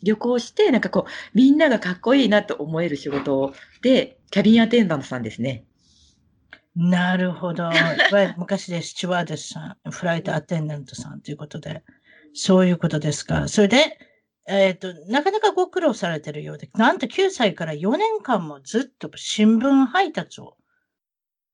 [0.03, 5.65] 旅行して、なんかこう、みんながかっこいいなと思える仕事で、キャビンアテンダントさんですね。
[6.77, 7.71] なるほど。
[8.39, 11.83] 昔でスチュワーデスさん、フライトアテンダントさんということで。
[12.41, 13.49] そういうことですか。
[13.49, 13.99] それで、
[14.47, 20.57] えっ、ー、と、なかなかご苦労されてるようで、なんと9歳から4年間もずっと新聞配達を、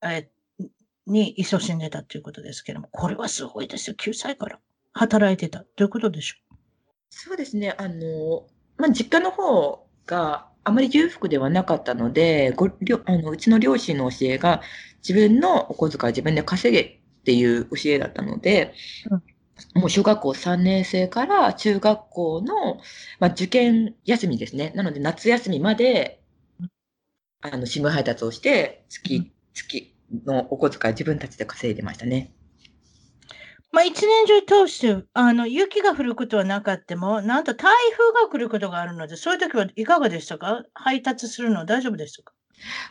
[0.03, 0.67] えー、
[1.07, 3.95] に勤しんでたということですけども、これはすごいですよ。
[3.99, 4.59] 9歳から
[4.93, 6.55] 働いてたということでしょう？
[7.09, 7.73] そうですね。
[7.79, 8.45] あの、
[8.77, 14.61] まあ、実家の方があまり裕福ではなかったので、ごりょあのうちの両親の教えが
[14.97, 18.75] 自分のお小遣い自分で稼げっていう教えだったので、
[19.09, 19.23] うん、
[19.73, 22.75] もう小学校3年生から中学校の、
[23.19, 24.71] まあ、受験休みですね。
[24.75, 26.21] なので夏休みまで、
[27.41, 29.93] あの、新聞配達をして、月、月
[30.25, 32.33] のお小遣い自分たちで稼いでましたね。
[33.71, 40.63] まあ、一年中通して、あの、雪が降ることはなかったも、なんと台風が来ることがあるので、そういう時はいかがでしたか？
[40.73, 42.33] 配達するのは大丈夫でしたか？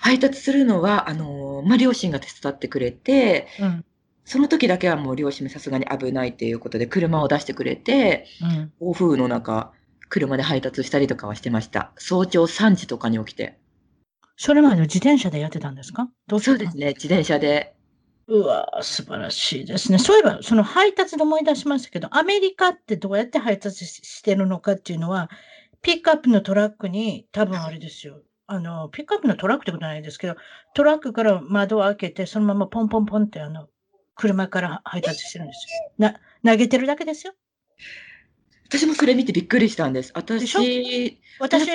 [0.01, 3.85] 配達するのは、あの、まあ、両親が手伝ってくれて、うん、
[4.25, 9.73] その時だけはもう両親さすがに危ないっていうことで車を出してくれて、うん、暴風の中、
[10.09, 11.93] 車で配達したりとかはしてました。
[11.97, 13.59] 早朝3時とかに起きて。
[14.37, 16.09] それまで自転車でやってたんですか？
[16.41, 17.75] そうですね、自転車で
[18.27, 19.99] うわ素晴らしいですね。
[19.99, 25.29] そういえば、その配達で思い出しましたけど、アメリカってどうやって配達してるのかっていうのは、
[25.83, 28.23] ピックアップのトラックに、多分あれですよ。
[28.47, 30.37] あの、ピックアップのトラックってことないですけど、
[30.75, 33.69] トラックから窓を開けて、そのままポンポンポンって、あの、
[34.15, 35.93] 車から配達してるんですよ。
[35.99, 37.35] な、投げてるだけですよ。
[38.69, 40.13] 私もそれ見てびっくりしたんです。
[40.15, 40.47] 私、
[41.39, 41.67] 私、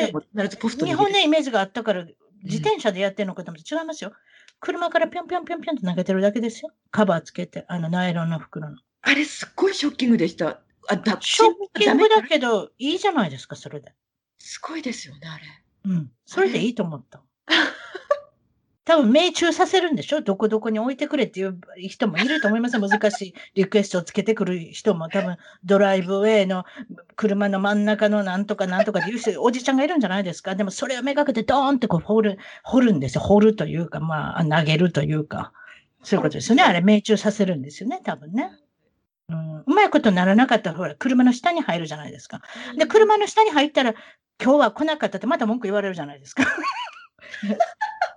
[0.86, 2.06] 日本のイメージがあったから、
[2.44, 4.14] 自転車でやってるのかと思って違いますよ。
[4.60, 6.72] 車からぴょんぴょんぴょんぴょんと投げてるだけですよ。
[6.92, 8.78] カバーつけて、あの、ナイロンの袋の。
[9.02, 10.62] あれ、すっごいショッキングでした。
[10.90, 13.94] あだショッキングだけど、いいじゃないですか、それで。
[14.38, 15.44] すごいですよね、あれ。
[15.86, 16.12] うん。
[16.26, 17.22] それでいいと思った。
[18.90, 20.22] 多分命中させるんでしょ？
[20.22, 26.66] どこどこに置いてくれっていう人もいると思います難しいリクエストをつけてくる人も多分ドライブウェイの
[27.16, 30.56] 車の真ん中のなんとかなんとかっていう人、おじちゃんがいるんじゃないですか？
[30.56, 33.22] でもそれをめがけてドーンってこう掘る、掘るんですよ。
[33.22, 35.54] 掘るというか、まあ投げるというか。
[36.02, 36.64] そういうことですよね。
[36.64, 38.52] あれ命中させるんですよね、多分ね。
[39.28, 42.42] うん、うまいことならなかったら、ほら、車の下に入るじゃないですか。
[42.78, 43.94] で、車の下に入ったら、
[44.42, 46.44] 今日は来なかったってまた文句言われるじゃないですか。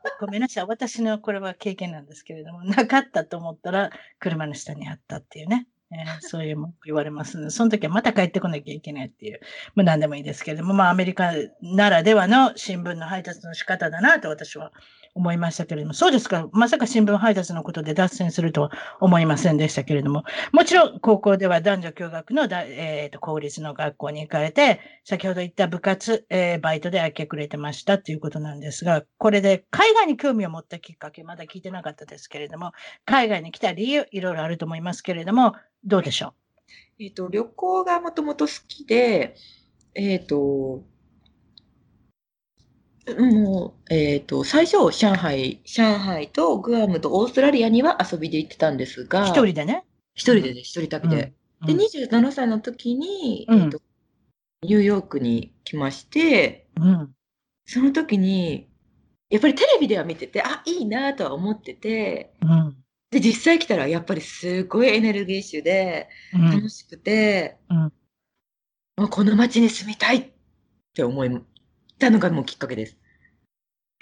[0.21, 0.67] ごめんなさい。
[0.67, 5.67] 私のこれは経験なんですけれども、なかったと思ったら、車の下にあったっていうね。
[5.95, 9.41] えー、そういうも言われますので、その時はまた帰ってこなきゃいけないっていう、
[9.75, 14.73] もう何でもいいですけれども、まあアメリカならではの新聞の配達の仕方だなと私は
[15.15, 18.71] 思いましたけれども、そうですか、まさか新聞配達のことで脱線するとは
[19.01, 32.73] 思いませんでしたけれども、もちろん高校では男女共学のだ、えーと、公立の学校に行かれて、先ほど言った部活、えー、バイトで明け暮れてましたということなんですが、これで海外に興味を持ったきっかけ、まだ聞いてなかったですけれども、
[33.05, 36.35] 海外に来た理由、いろいろあると思いますけれども、どうでしょ
[36.99, 37.03] う？
[37.05, 39.35] えっ、ー、と、旅行がもともと好きで、
[39.95, 40.85] えっ、ー、と、
[43.19, 49.85] もう、えっ、ー、と、最初、上海、上海とグアムとオーストラリアには遊びで行ってたんですが、一人でね？
[50.15, 51.33] 一人でね、一人旅で。
[51.63, 53.81] うん、で、27歳の時に、うん、えっ、と、
[54.63, 57.15] ニューヨークに来まして、うん、
[57.67, 58.69] その時に、
[59.31, 62.77] やっぱりテレビでは見てて、あ、いいなとは思ってて、うん、
[63.11, 67.57] で、実際来たらやっぱりすごいエネルギッシュで、楽しくて、
[68.97, 70.33] もうこの街に住みたいっ
[70.95, 71.43] て思っ
[72.03, 72.99] たのがもうきっかけです。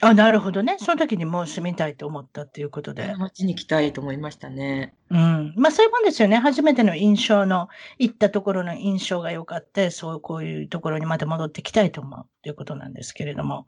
[0.02, 0.76] あ、なるほどね。
[0.80, 3.14] その時にもう住みたいと思ったっていうことで。
[3.18, 4.94] 街に来たいと思いましたね。
[5.10, 5.52] うん。
[5.56, 6.38] まあそういうもんですよね。
[6.38, 13.66] 初めての印象の、行ったところの印象が良かった、そうこういうところにまた戻ってきたいと思うということなんですけれども。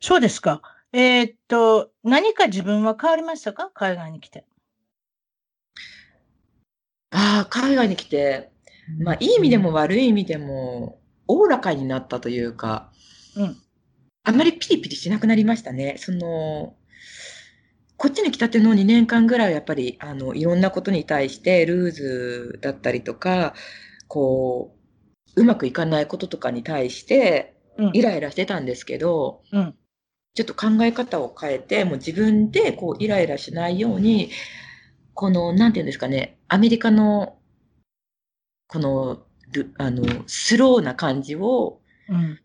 [0.00, 0.60] そうですか。
[0.92, 3.70] えー、っと、何か自分は変わりましたか？
[3.72, 4.44] 海外に来て。
[7.10, 8.52] ああ、海外に来て、
[8.98, 12.92] まあ、いい意味でも悪い意味でも、おおらかになったというか、
[13.36, 13.56] うん。
[14.24, 15.96] あんまりピリピリしなくなりましたね。
[15.98, 16.74] その、
[17.96, 23.54] こっちに来たての2年間ぐらいやっぱり、あの、いろんなことに対してルーズだったりとか、
[24.08, 24.74] こ
[25.36, 27.54] う、うまくいかないこととかに対して、
[27.92, 29.74] イライラしてたんですけど、うん、
[30.34, 34.30] ちょっと考え方を変えて、もう自分でこうイライラしないように、
[35.14, 37.38] この、なんていうんですかね、アメリカの、
[38.68, 39.22] この、
[39.78, 42.40] あの、スローな感じを、うん、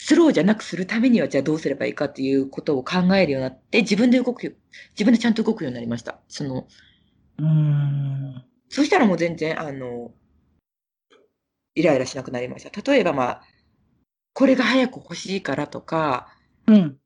[0.00, 4.56] スローじゃなくするためには、じゃあどうすればいいかっていうことを考えるようになって、自分で動く、
[4.92, 6.20] 自分でちゃんと動くようになりました。
[6.28, 6.68] その、
[7.38, 8.44] うん。
[8.68, 10.12] そしたらもう全然、あの、
[11.74, 12.92] イライラしなくなりました。
[12.92, 13.42] 例えば、まあ、
[14.34, 16.28] これが早く欲しいからとか、
[16.68, 16.96] うん。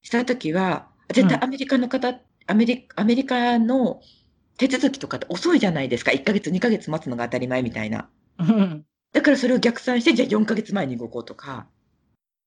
[0.00, 4.00] したときは、絶対アメリカの方、うん、アメリアメリカの
[4.56, 6.12] 手続きとかって遅いじゃないですか。
[6.12, 8.08] 1ヶ月、2ヶ月待つのが当たり前みたいな。
[8.38, 8.86] うん。
[9.12, 11.68] だからそれを逆算して、じゃあ4ヶ月前に動こうとか。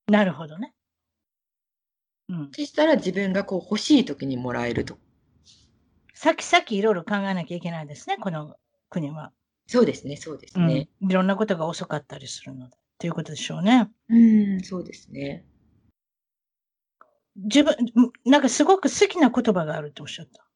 [0.08, 0.72] なるほどね。
[2.28, 2.50] うん。
[2.52, 4.98] そしたら自分がこう欲しい時にもらえると。
[6.14, 8.56] 先々いろいろ考えなきゃいけないですね、この
[8.88, 9.32] 国は。
[9.66, 10.88] そうですね、そうですね。
[11.02, 12.76] うん、いろんなことが遅かったりするので。
[12.98, 13.90] ということでしょうね。
[14.08, 15.44] うん、そうですね。
[17.36, 17.74] 自分、
[18.24, 20.46] なんかすごく好きな言葉があるとおっしゃった。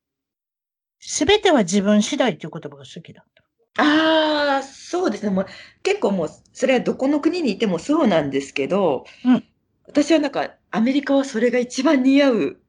[0.99, 3.45] すべては自分次第という言葉が好きだった。
[3.77, 5.31] ああ、そうですね。
[5.31, 5.47] もう
[5.83, 9.45] 結構もう、それはどこの国にいてもそうなんですけど、うん、
[9.87, 12.61] 私はなんか、アメリカはそれが一番似合う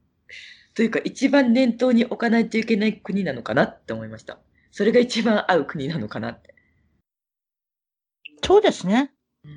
[0.73, 4.39] というか、一番念頭に置かないといけない国なのかなって思いました。
[4.71, 6.55] それが一番合う国なのかなって。
[8.43, 9.11] そうですね。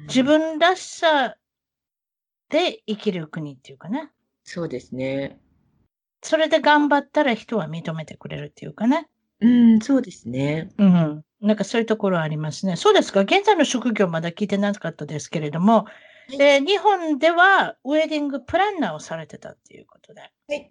[0.08, 1.36] 自分らしさ
[2.48, 4.10] で生きる国っていうかね。
[4.44, 5.40] そうですね。
[6.22, 9.08] それで頑張ったら人は認めてくれるっていうかね。
[9.40, 10.70] うん、そうですね。
[10.78, 11.24] うん。
[11.40, 12.76] なんかそういうところありますね。
[12.76, 13.20] そうですか。
[13.20, 15.84] 現在の職業まだ聞いてなかったですけれども、は
[16.30, 20.22] い、えー、日本ではウェディングプランナーをされてたっていうことで。
[20.22, 20.70] はい。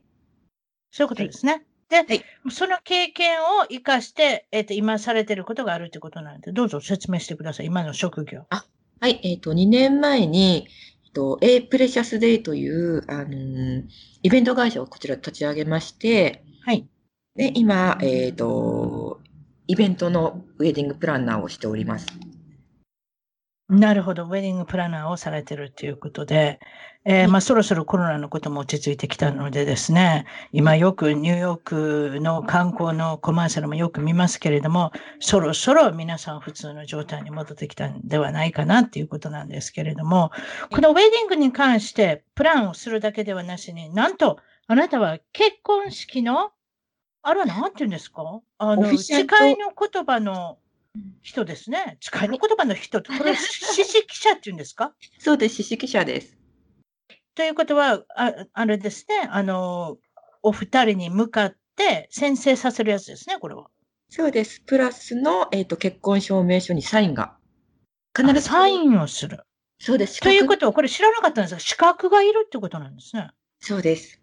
[0.91, 1.66] そういうことですね。
[1.91, 7.68] はい、で、はい、その経験を生かして、えっ、ー、と、今されてることがあるってことなんで、どうぞ説明してください。
[7.68, 8.45] 今の職業。
[8.49, 8.66] あ、
[8.99, 9.20] はい。
[9.24, 10.68] えっ、ー、と、2年前に、
[11.05, 13.84] えっ、と、A プレシャスデイという、あのー、
[14.24, 16.88] イベント会社をこちら立ち上げまして、はい。
[17.36, 19.19] で、今、えっ、と、
[19.67, 22.05] イベントのウェディングプランナーをしております。
[23.69, 26.59] なるほど、ウェディングプランナーをされてるということで、
[27.05, 40.31] えー、まあ、そろそろコロナのことも落ち着いてきたのでですね、今よくニューヨークの観光のコマーシャルもよく見ますけれども、そろそろ皆さん普通の状態に戻ってきたんではないかなっていうことなんですけれども、
[40.69, 46.51] このウェディングに関してプランをするだけではなしに、なんとあなたは結婚式の、
[47.24, 48.41] あれは何て言うんですか？
[48.57, 49.26] あの、誓い
[49.57, 50.59] の言葉の
[51.21, 51.97] 人ですね。
[52.01, 54.93] 誓いの言葉の人、これ、詩式者っていうんですか？
[55.19, 56.38] そうです、詩式者です。
[57.36, 59.97] ということは、ああれですね、あの、
[60.43, 63.67] お二人に向かって宣誓させるやつですね、これは。
[64.09, 64.61] そうです。
[64.61, 67.38] プラスの、えーと、結婚証明書にサインが。
[68.15, 69.39] 必ずサインをする。
[69.80, 70.19] そうです。
[70.19, 73.32] ということは、これ知らなかったんですが、資格がいるってことなんですね。
[73.61, 74.19] そうです。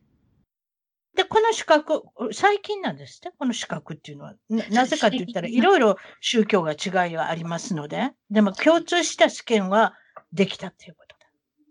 [1.14, 2.02] で、この資格、
[2.32, 4.34] 最近なんですね、この資格っていうのは。
[4.48, 9.94] ななぜかって言ったら、いろいろ宗教が違いがありますので、でも共通した試験は
[10.32, 11.26] できたっていうことだ。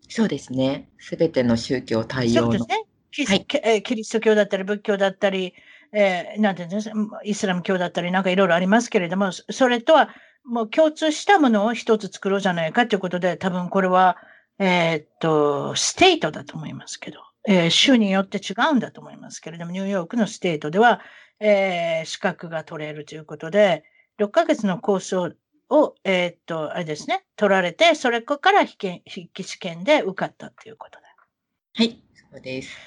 [0.09, 0.89] そうですね。
[0.99, 2.41] すべての宗教対応の。
[2.43, 2.85] そうですね。
[3.11, 3.35] キは
[3.73, 5.53] い、キリスト教だったり、仏教だったり、
[5.91, 6.91] えー、なんていうんです
[7.23, 10.09] イスラム教だったり、なんかいろいろありますけれども、それとは
[10.43, 14.17] もう共通したものを一つ作ろうじゃないかということで、多分これは、
[14.59, 17.28] えー、っと、ステートだと思いますけど。
[17.51, 21.01] えー、州によって違うんだと思いますけれども、ニューヨークのステートでは、
[21.39, 23.83] えー、資格が取れるということで、
[24.19, 25.31] 6ヶ月のコースを、
[25.71, 29.01] をえー、っと、あれですね、取られて、それから筆
[29.33, 31.05] 記試験で受かったということで。
[31.73, 32.77] はい、そうです。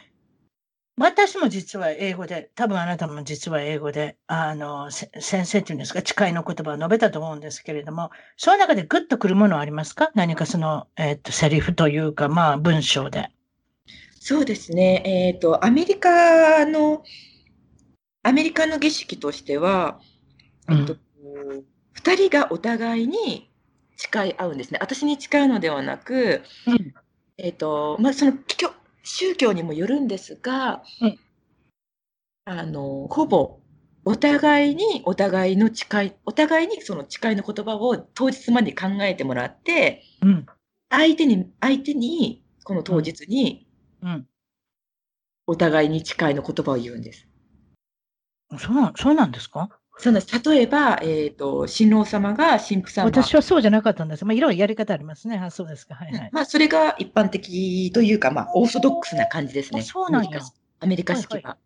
[0.97, 10.13] 私も実は英語で、多分あなたも実は英語で、あの、先生っていうんですか、誓いの言葉を述べたと思うんですけれども、その中でグッとくるものはありますか？
[10.15, 13.31] 何かその、えー、っと、セリフというか、まあ、文章で。
[14.25, 15.03] そうですね。
[15.05, 17.03] えっ、と、アメリカの、
[18.23, 20.01] アメリカの儀式としては、
[20.71, 20.97] えっと、
[21.93, 23.51] 二人がお互いに
[23.97, 24.79] 誓い合うんですね。
[24.81, 26.95] 私に誓うのではなく、うん、
[27.37, 28.35] えっと、まあ、その、
[29.03, 31.19] 宗教にもよるんですが、うん、
[32.45, 33.59] あの、ほぼ、
[34.05, 40.47] お互いに、お互いの誓い、お互いにその誓いの言葉を当日まで考えてもらって、うん、
[40.91, 43.67] 相手に、相手に、この当日に、
[44.03, 44.27] うん。
[45.47, 47.27] お互いに誓いの言葉を言うんです。
[48.59, 49.71] そうなそうなんですか？
[49.99, 50.51] そうなんです。
[50.51, 53.07] 例えば、えっ、ー、と、新郎様が新婦様。
[53.07, 54.25] 私はそうじゃなかったんです。
[54.25, 55.39] まあ、いろいろやり方ありますね。
[55.39, 55.95] あ、そうですか。
[55.95, 56.31] はいはい。
[56.33, 59.83] まあ、それが一般的というか、まあ、オーソドックスな感じですね。
[59.83, 60.41] そうなんや。
[60.81, 61.35] アメリカ式は。
[61.37, 61.57] はいはい、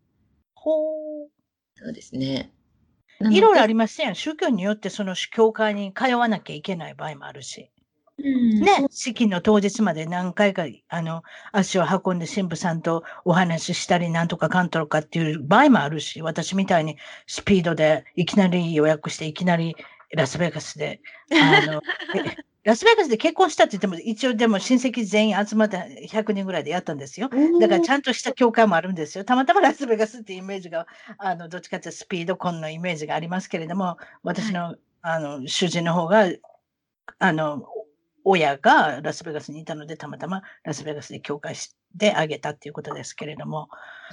[0.54, 1.30] ほう。
[1.76, 2.52] そうですね。
[3.20, 4.14] いろいろありますね。
[4.14, 7.70] 宗教によってその教会に通わなきゃいけない場合もあるし。
[8.18, 16.96] ね、式の当日まで何回か、あの、足を運んで神父さんとお話ししたり、なんとかかんとかっていう場合もあるし、私みたいに
[17.26, 19.76] スピードでいきなり予約して、いきなり
[20.14, 21.00] ラスベガスで、
[21.30, 21.82] あの、
[22.64, 27.28] ラスベガスで結婚したって言っても、一応でも親戚全員集まって100人ぐらいでやったんですよ。
[27.60, 29.24] だからちゃんとした教会もあるんですよ。
[29.24, 30.86] たまたまラスベガスっていうイメージが、
[31.18, 36.28] あの、どっちかっていうとスピード婚のイメージがありますけれども、私の、はい、あの、主人の方が、
[37.18, 37.68] あの、
[38.28, 41.54] 親がラスベガスにいたので、たまたまラスベガスで教会
[41.94, 43.68] であげたっていうことですけれども、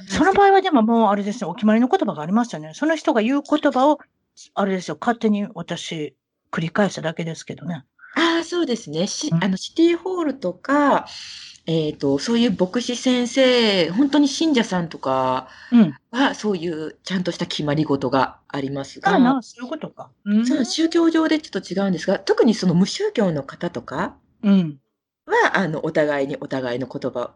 [0.08, 2.74] その場合はでももうあれですね、お決まりの言葉がありますよね。
[2.76, 3.98] その人が言う言葉を、
[4.54, 6.16] あれですよ、勝手に私、
[6.52, 7.86] 繰り返しただけですけどね。
[8.16, 9.08] ああ、そうですね。
[9.08, 11.08] し、あの、シティホールとか、
[11.66, 15.96] えっと、そういう牧師先生、本当に信者さんとかうん。
[16.12, 20.12] は、そういうちゃんとした決まり事がありますああ、が、なそういうことか。
[20.26, 24.80] うその宗教上でちょっと違うんですが、特にその無宗教の方とかうん。
[25.26, 27.34] は、あの、お互いにお互いの言葉、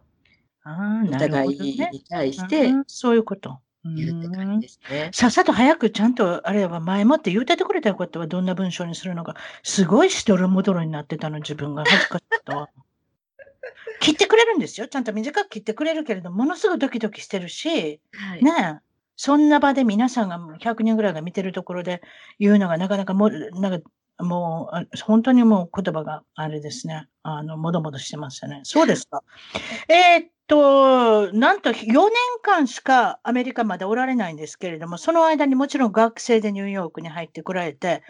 [1.07, 1.47] お互。
[1.47, 3.59] いに対してそういうこと。
[3.95, 5.09] 言うって感じですね。
[5.13, 12.69] さっさと早くちゃんと、あれは前もって言うててくれたことはどんな文章にするのか、すごいしどろもどろになってたの、自分が恥ずかしかったわ。
[13.99, 14.87] 切ってくれるんですよ。
[14.87, 18.43] ちゃんと短く切ってくれるけれど、ものすごいドキドキしてるし、はい。
[18.43, 18.87] ねえ。
[19.15, 22.01] そんな場で皆さんが100人ぐらいが見てるところで
[22.39, 23.89] 言うのがなかなかもなんか、
[24.23, 27.07] もう、本当にもう言葉があれですね。
[27.23, 28.61] あの、もどもどしてますよね。
[28.63, 29.23] そうですか。
[29.89, 38.03] えーっと、なんと4年間しかアメリカまでおられないんですけれども、その間にもちろん学生でニューヨークに入ってこられて、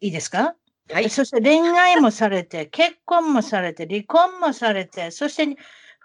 [0.00, 0.56] いいですか？
[0.92, 1.10] はい。
[1.10, 5.56] そして恋愛もされて、結婚もされて、離婚もされて、そして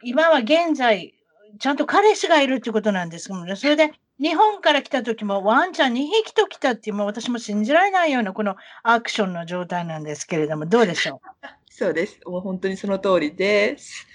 [0.04, 1.14] 今は現在、
[1.60, 3.56] ちゃんと彼氏がいるってことなんですけどね。
[3.56, 3.92] それで、
[4.22, 11.48] 日本から来た時もワンちゃん2匹と来たっていう、もう私も信じられないようなこのアクションの状態なんですけれども、どうでしょう？
[11.70, 12.20] そうです。
[12.26, 14.08] もう本当にその通りです。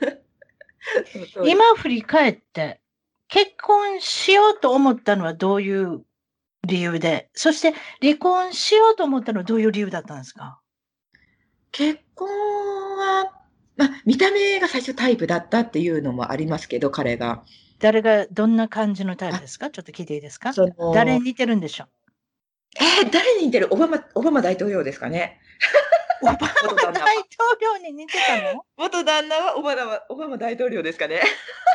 [1.44, 2.80] 今振り返って、
[3.28, 6.02] 結婚しようと思ったのはどういう
[6.66, 10.60] 理由で、そして離婚しようと思ったのはどういう理由だったんですか？
[11.72, 13.32] 結婚は、
[13.76, 17.44] ま、見た目が最初タイプだったっていうのもありますけど、彼が。
[17.80, 19.70] 誰がどんな感じのタイプですか？
[19.70, 20.52] ちょっと聞いていいですか？
[20.94, 21.88] 誰に似てるんでしょう？
[22.80, 23.68] えー、誰に似てる？
[23.70, 25.38] オバマオバマ大統領ですかね。
[26.22, 26.38] オバマ
[26.92, 27.26] 大統
[27.60, 28.64] 領に似てたの？
[28.76, 31.20] 元旦那はオバマオバマ大統領ですかね。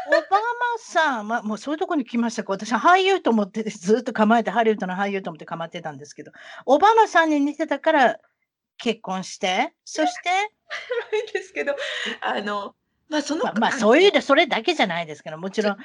[0.07, 0.37] オバマ
[0.79, 2.51] さん、ま、もうそういうとこに来ましたか？
[2.53, 6.31] 私は俳優と思ってずっと構えて、ハリウッドの俳優と思って構ってたんですけど、
[6.65, 8.17] オバマさんに似てたから
[8.77, 10.29] 結婚して、そして
[11.11, 11.75] ないですけど、
[12.21, 12.75] あの、
[13.09, 15.77] まあ、その、ままあ、そういうで、それだけじゃないですけど、もちろん、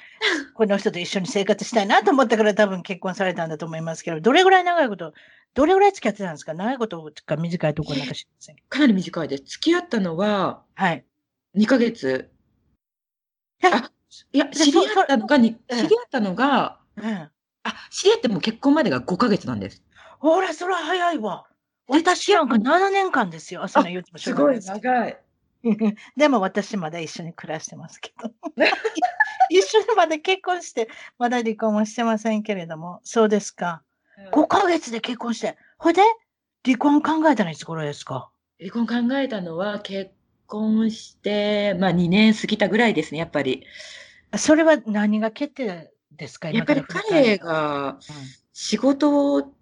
[0.54, 5.12] この人と一緒に生活したいなと思ったから多分結婚されたんだと思いますけど、どれぐらい長いこと
[5.54, 6.54] どれぐらい付き合ってたんですか？
[6.54, 8.56] 長いことか短いところなんか知りません？
[8.68, 9.44] かなり短いです。
[9.44, 11.04] 付き合ったのははい。
[11.54, 12.30] 2ヶ月。
[13.64, 13.90] あ、
[14.32, 17.04] いや、知り合ったのがに知り合ったのが、うん。
[17.04, 17.32] あ、
[17.90, 19.82] 知り合っても結婚までが5ヶ月なんです。
[20.20, 21.44] ほら、それは早いわ。
[21.88, 23.62] 私なんか7年間ですよ。
[23.64, 25.18] あ、そんな言うてもすごい長い。
[26.16, 28.30] でも私まだ一緒に暮らしてますけど。
[29.50, 30.88] 一緒にまだ結婚して、
[31.18, 33.82] まだ離婚はしてませんけれども、そうですか。
[34.32, 36.02] 5ヶ月で結婚して、ほいで、
[36.64, 38.30] 離婚考えたのいつ頃ですか？
[38.61, 40.12] 離婚考えたのは、結
[40.46, 43.64] 婚して、まあ2年過ぎたぐらいですね、やっぱり。
[44.36, 46.50] それは何が決定ですか？
[46.50, 47.98] やっぱり彼が
[48.52, 49.54] 仕事を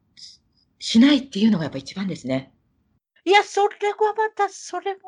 [0.79, 2.53] しないっていうのがやっぱ一番ですね。
[3.27, 4.99] いや、それはまた、それは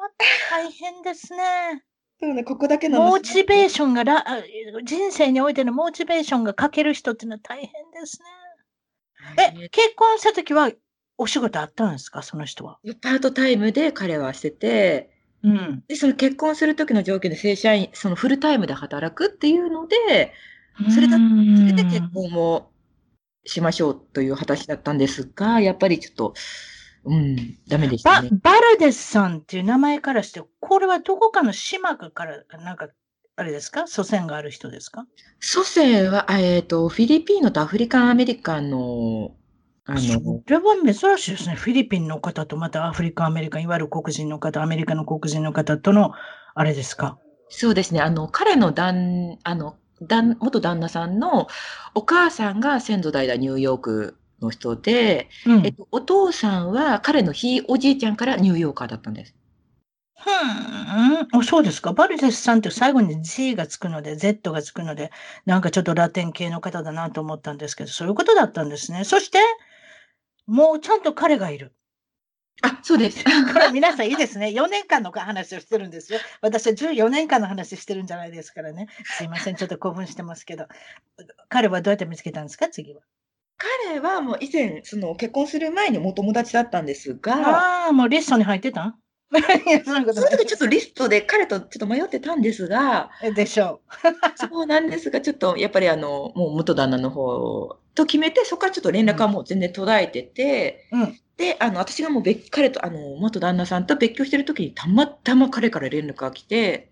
[0.51, 1.85] 大変ですね。
[2.21, 4.25] そうね、ここだけのモチベーションがら、
[4.83, 8.19] 人生においてのモチベーションが欠ける人っていうのは大変です
[9.37, 9.63] ね。
[9.63, 10.73] え、結婚した時は
[11.17, 12.23] お仕事あったんですか？
[12.23, 12.81] その人は。
[13.01, 15.11] パートタイムで彼はしてて、
[15.45, 15.85] うん。
[15.87, 20.35] で、その結婚する時の条件で正社員、そのフルタイムで働くっていうので、
[20.93, 21.23] それだ、そ
[21.65, 22.73] れで結婚を
[23.45, 26.35] しましょうという話だったんですが、やっぱりちょっと、
[27.09, 28.29] うん、ダメでしたね。
[28.31, 32.89] バ、バルデスさんっていう名前からして、これはどこかの島から、なんか、
[33.37, 33.87] あれですか？
[33.87, 35.07] 祖先がある人ですか？
[35.41, 39.33] 祖先は、えっ、ー、と、フィリピンのとアフリカンアメリカンの、
[39.85, 41.55] あの、それは珍しいですね。
[41.55, 46.13] フィリピンの方とまたアフリカンアメリカン、いわゆる黒人の方、アメリカの黒人の方との、
[46.55, 47.19] あれですか？
[47.49, 48.01] そうですね。
[48.01, 51.49] あの、彼の旦、あの、旦元旦那さんの
[51.95, 59.35] お母さんが先祖代々ニューヨークの人で、うん、えっと、お父さんは彼のひいおじいちゃんからニューヨーカーだったんです。
[60.21, 61.93] ふん、そうですか。
[61.93, 65.13] バルデスさんって最後に G がつくので、Z がつくので、
[65.47, 69.05] なんかちょっとラテン系の方だなと思ったんですけど、そういうことだったんですね。
[69.05, 69.39] そして、
[70.47, 71.73] もうちゃんと彼がいる。
[72.63, 73.23] あ、そうです。
[73.23, 73.31] こ
[73.61, 74.49] れ皆さんいいですね。
[74.49, 76.19] 4年間の話をしてるんですよ。
[76.41, 78.89] 私は14年間の話してるんじゃないですからね。
[79.05, 79.55] すいません。
[79.55, 80.67] ちょっと興奮してますけど。
[81.49, 82.69] 彼はどうやって見つけたんですか？
[82.69, 83.03] 次は。
[83.59, 87.87] 彼はもう以前、その結婚する前にも友達だったんですが。
[87.87, 88.97] ああ、もうリストに入ってた
[89.31, 93.11] その時ちょっとリストで彼とちょっと迷ってたんですが。
[93.35, 94.49] でしょう。
[94.49, 106.91] そうなんですが、ちょっとやっぱりあの、もう元旦那の方と決めて、そこからちょっと連絡はもう全然途絶えてて、うん、で、あの、私がもう別、彼と、あの、元旦那さんと別居してる時にたまたま彼から連絡が来て、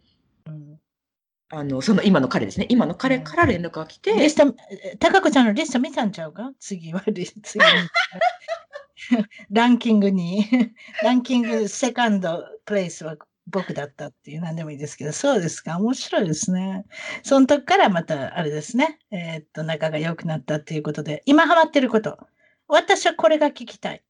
[1.49, 2.67] あの、その今の彼ですね。
[2.69, 4.13] 今の彼から連絡が来て。
[4.15, 4.55] リスト、
[4.99, 6.53] 高子ちゃんのリスト見たんちゃうか？
[6.59, 7.61] 次はリスト。
[9.51, 10.45] ランキングに、
[11.05, 13.17] ランキングセカンドプレイスは
[13.47, 15.79] 僕だったっていう何でもいいですけど、そうですか？
[15.79, 16.85] 面白いですね。
[17.23, 18.99] その時からまた、あれですね。
[19.13, 22.19] えー、っと、仲が良くなったっていうことで、今ハマってること。
[22.67, 24.03] 私はこれが聞きたい。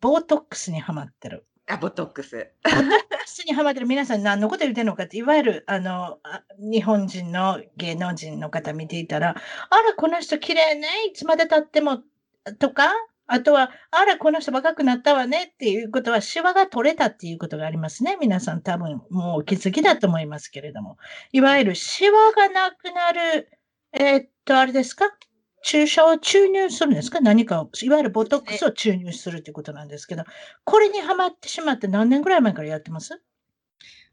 [0.00, 1.46] ボートックスにハマってる。
[1.66, 2.52] あ、ボトックス。
[2.62, 2.82] ボトッ
[3.30, 6.18] スにハマってる皆さん何のこと言ってるのかって、いわゆる、あの、
[6.58, 9.30] 日本人の芸能人の方見ていたら、
[9.70, 10.88] あら、この人綺麗ね。
[11.08, 12.02] いつまで経っても、
[12.58, 12.90] とか、
[13.26, 18.16] あとは、あら、この人若くなったわねっていうことは、シワが取れたっていうことがありますね。
[18.20, 20.98] 皆さん多分もうお気づきだと思いますけれども。
[21.32, 23.48] いわゆるシワがなくなる、
[23.92, 25.04] えー、っと、あれですか？
[25.62, 27.20] 注射を注入するんですか？
[27.20, 30.24] 何かを、いわゆるボトックスを注入するということなんですけど、
[30.64, 33.20] これにはまってしまって何年ぐらい前からやってます？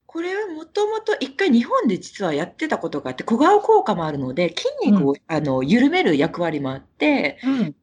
[0.05, 7.75] これはもともと一回日本で実はやってたことがあって、小顔効果もあるので、筋肉を、うん、あの緩める役割もあって、うん、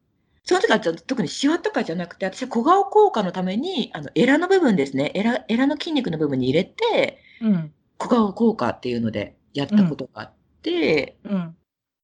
[0.43, 5.11] その時は特にシワとかじゃなくて、私は小顔効果のために、あの、エラの部分ですね。
[5.13, 11.55] エラ、エラの筋肉の部分に入れて、うん、小顔効果っていうのでやったことがあって、うん、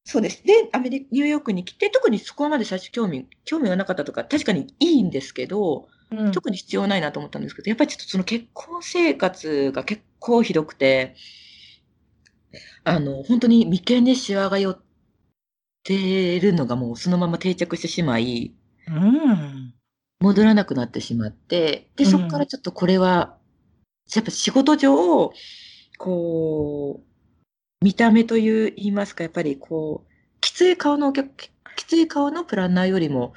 [0.04, 0.44] そうです。
[0.44, 11.16] で、アメリカ、ニューヨークに来て、特にそこまで最初興味、興味がなかったとか、確かにいいんですけど、うん、特に必要ないなと思ったんですけど、やっぱりちょっとその結婚生活が結構ひどくて、
[12.84, 14.82] あの、本当に眉間にシワが寄っ
[15.84, 18.54] てるのがもうそのまま定着してしまい、
[18.88, 19.74] うん。
[20.20, 23.38] 戻らなくなってしまって、で、そこからちょっとこれは、
[24.14, 25.32] やっぱ仕事上、
[25.98, 27.11] こう、
[27.82, 31.30] 見た目という言いますか、やっぱりこう、きつい顔のお客、
[31.76, 33.34] きつい顔のプランナーよりも、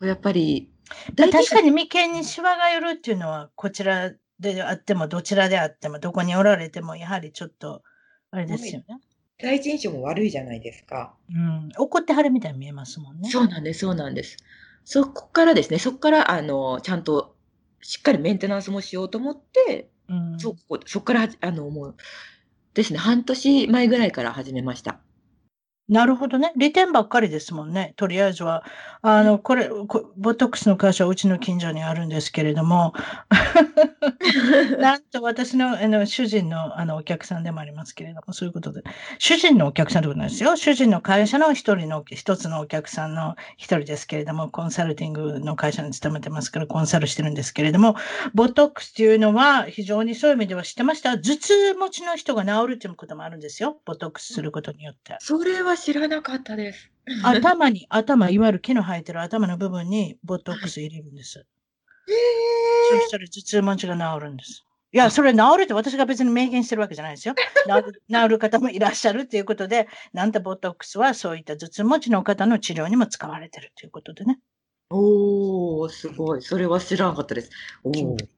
[0.00, 0.70] やっぱり、
[1.16, 7.82] 確かに眉間にシワが寄るっていうのは、こちらであっても、どちらであっても、どこにおられても、やはりちょっと、
[8.30, 9.00] あれですよね。
[9.38, 11.14] 第一印象も悪いじゃないですか。
[11.28, 13.28] うん、怒ってはるみたいに見えますもんね。
[13.28, 14.36] そうなんです、そうなんです。
[14.84, 17.34] そこからですね、そこから、あの、ちゃんと、
[17.80, 21.96] しっかりメンテナンスもしようと思って、うん、そこ、そこから、あの、もう、
[22.74, 25.03] ですね、半年前ぐらいから始めました。
[25.88, 26.52] なるほどね。
[26.56, 27.92] 利点ばっかりですもんね。
[27.96, 28.64] とりあえずは。
[29.02, 29.68] あの、これ、
[30.16, 32.94] ボトックスの会社はうちの近所にあるんですけれども、
[34.80, 38.82] なんと私のあの主人のあのお客さんでもありますけれども、そういうことで。
[39.18, 40.56] 主人のお客さんってことなんですよ。
[40.56, 47.94] 主人の会社の一人の、一つのお客さんの一人ですけれども、コンサルティングの会社に勤めてますから、コンサルしてるんですけれども、
[48.32, 53.76] ボトックスっていうのは非常にそういう意味では知ってました頭痛持ちの人が治るっていうこともあるんですよ。
[53.84, 55.16] ボトックスすることによって。
[55.20, 56.90] それはは知らなかったです。
[57.22, 61.40] 頭に、 頭、いわゆる毛の生えてる頭の部分にボトックス入れるんです。
[61.40, 63.00] へえー。
[63.00, 64.64] そしたら頭痛持ちが治るんです。
[64.92, 67.34] いや、それ治るって私が別に明言してるわけじゃないですよ。
[67.66, 74.38] 治る治る方もいらっしゃるっていうことで、なんとボトックスはそういった頭痛持ちの方の治療にも使われてるということでね。
[74.90, 76.42] おー、すごい。
[76.42, 77.50] それは知らなかったです。
[77.84, 78.28] おー。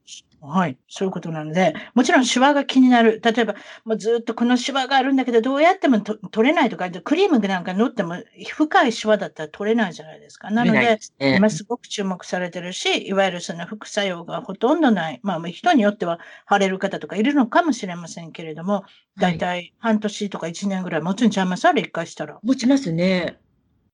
[0.41, 0.79] はい。
[0.87, 3.21] そういうことなので、もちろんシワが気になる。
[3.25, 8.23] 例えば、もうずっとこのシワがあるんだけど、どうやっても取れないとか、クリームなんか塗っても
[8.55, 10.51] 深いシワだったら取れないじゃないですか。
[10.51, 15.21] なので、ね、今すごく注目されてるし、いわゆるその副作用がほとんどない。
[15.25, 18.85] まあ、人によっては腫れる方とかいるのかもしれませんけれども、
[19.19, 21.67] だいたい半年とか1年ぐらい持つんちゃいます？
[21.67, 22.39] あれ、一回したら。
[22.43, 23.41] 持ちますね。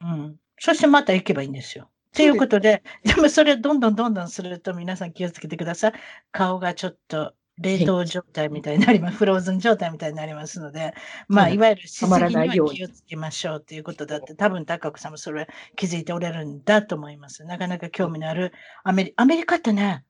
[0.02, 0.36] うん。
[0.58, 1.88] そしてまた行けばいいんですよ。
[2.14, 5.92] ということで、でもそれどんどんどんどんすると皆さん気をつけてください。
[6.30, 9.16] 顔がちょっと冷凍状態みたいになります。
[9.16, 10.94] フローズン状態みたいになりますので、
[11.28, 17.44] まあ、いわゆるしすぎには気をつけましょうということだって、多分高子さんもそれ気づいておれるんだと思います。
[17.44, 18.52] なかなか興味のある
[18.84, 20.04] アメリアメリカってね、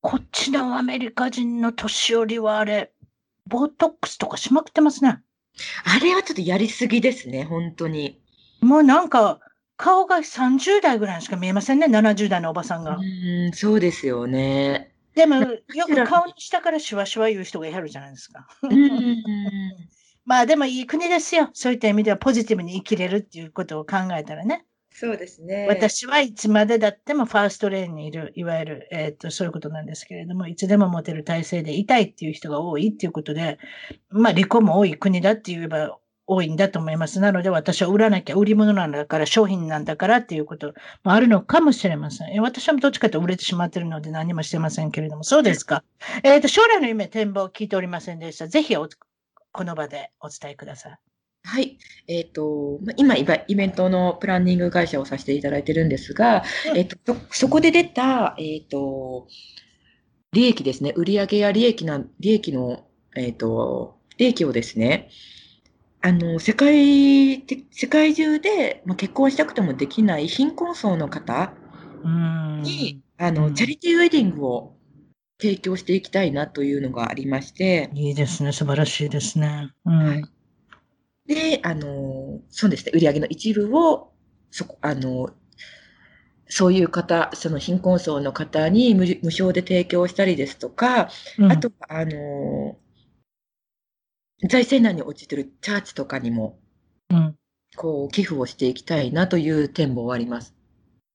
[0.00, 2.92] こっちのアメリカ人の年寄りはあれ、
[3.46, 5.20] ボトックスとかしまくってますね。
[5.84, 8.20] あれはちょっとやりすぎですね、本当に。
[8.60, 9.40] もうなんか、
[9.76, 12.96] 顔が30代ぐらいしか見えませんね、70代のおばさんが。
[12.96, 14.94] うん、そうですよね。
[15.14, 18.46] でも、よく顔の下からシュワシュワ言う人がいるじゃないですか。
[20.24, 21.50] まあでもいい国ですよ。
[21.52, 24.64] そういった意味ではポジティブに生きれるっていうことを考えたらね。
[24.90, 25.66] そうですね。
[25.68, 33.58] 私はいつまでだってもファーストレーンにいる、いわゆる、えっ、ー、と、そういうことなんですけれども、いつでも持てる体制でいたいっていう人が多いっていうことで、
[34.08, 37.20] まあ離婚も多い国だって言えば多いんだと思います。
[37.20, 42.40] なので私は売らなきゃ、売り物なんだから、商品なんだからっていうこともあるのかもしれません。
[42.42, 45.84] 私はどっちかと売れてしまっているので何もしてませんけれども、そうですか。
[46.22, 48.48] えっ、ー、と、将来の夢、展望聞いておりませんでした。
[48.48, 50.98] ぜひこの場でお伝えください。
[51.46, 51.78] はい。
[52.08, 56.42] えっ、ー、と、今、イベントのプランニング会社をさせていただいてるんですが、
[56.74, 59.28] えっ、ー、と、そこで出た、えっ、と、
[60.32, 60.94] 利益ですね。
[60.96, 65.10] 売上や利益な、利益の、えっ、と、利益をですね、
[66.04, 71.54] あの、世界的、世界中で、まあ、結婚したくてもできない貧困層の方
[72.62, 74.76] に、あの、チャリティーウェディングを
[75.40, 77.90] 提供していきたいなというのがありまして。
[77.94, 78.52] いいですね。
[78.52, 79.72] 素晴らしいですね。
[79.86, 80.28] うん。
[81.26, 82.92] で、あの、そうですね。
[82.94, 84.12] 売上の一部を、
[84.50, 85.30] そこ、あの、
[86.48, 92.76] そういう方、その貧困層の方に無無償で提供したりですとか、うん、あと、あの、
[94.48, 96.58] 財政難に陥っているチャーチとかにも、
[97.10, 97.36] うん、
[97.76, 100.54] こう、寄付をしていきたいなという展望はあります。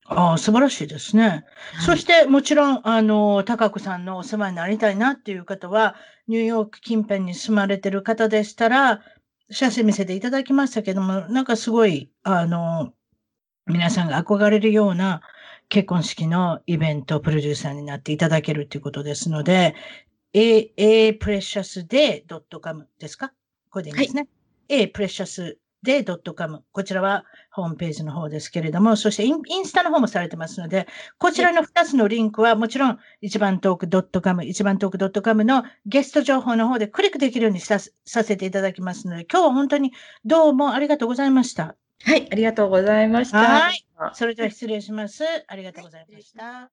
[0.05, 1.27] ああ、素晴らしいですね。
[1.27, 1.45] はい、
[1.85, 5.95] そして、もちろん、あの、高子さんのお世話になりたいなっていう方は、
[6.27, 9.01] ニューヨーク近辺に住まれてる方でしたら、
[9.51, 12.93] 写真見せていただきましたけども、なんかすごい、あの、
[13.67, 15.21] 皆さんが憧れるような
[15.69, 19.75] 結婚式のイベントプロデューサーになっていただけるということですので、
[20.33, 23.33] a, a preciousday.com ですか？
[23.69, 24.27] これでいいですね。
[24.69, 26.65] はい、a precious で、ドットカム。
[26.73, 39.93] こちらはホームページの方ですけれども、そしてインスタの方もされてますので、こちらの2つのリンクはもちろん、一番トークドットカム、一番トークドットカムのゲスト情報の方でクリックできるようにささせていただきますので、今日は本当に
[40.25, 41.77] どうもありがとうございました。
[42.03, 43.37] はい、ありがとうございました。
[43.37, 43.85] はい。
[44.15, 45.23] それでは失礼します。
[45.47, 46.69] ありがとうございました。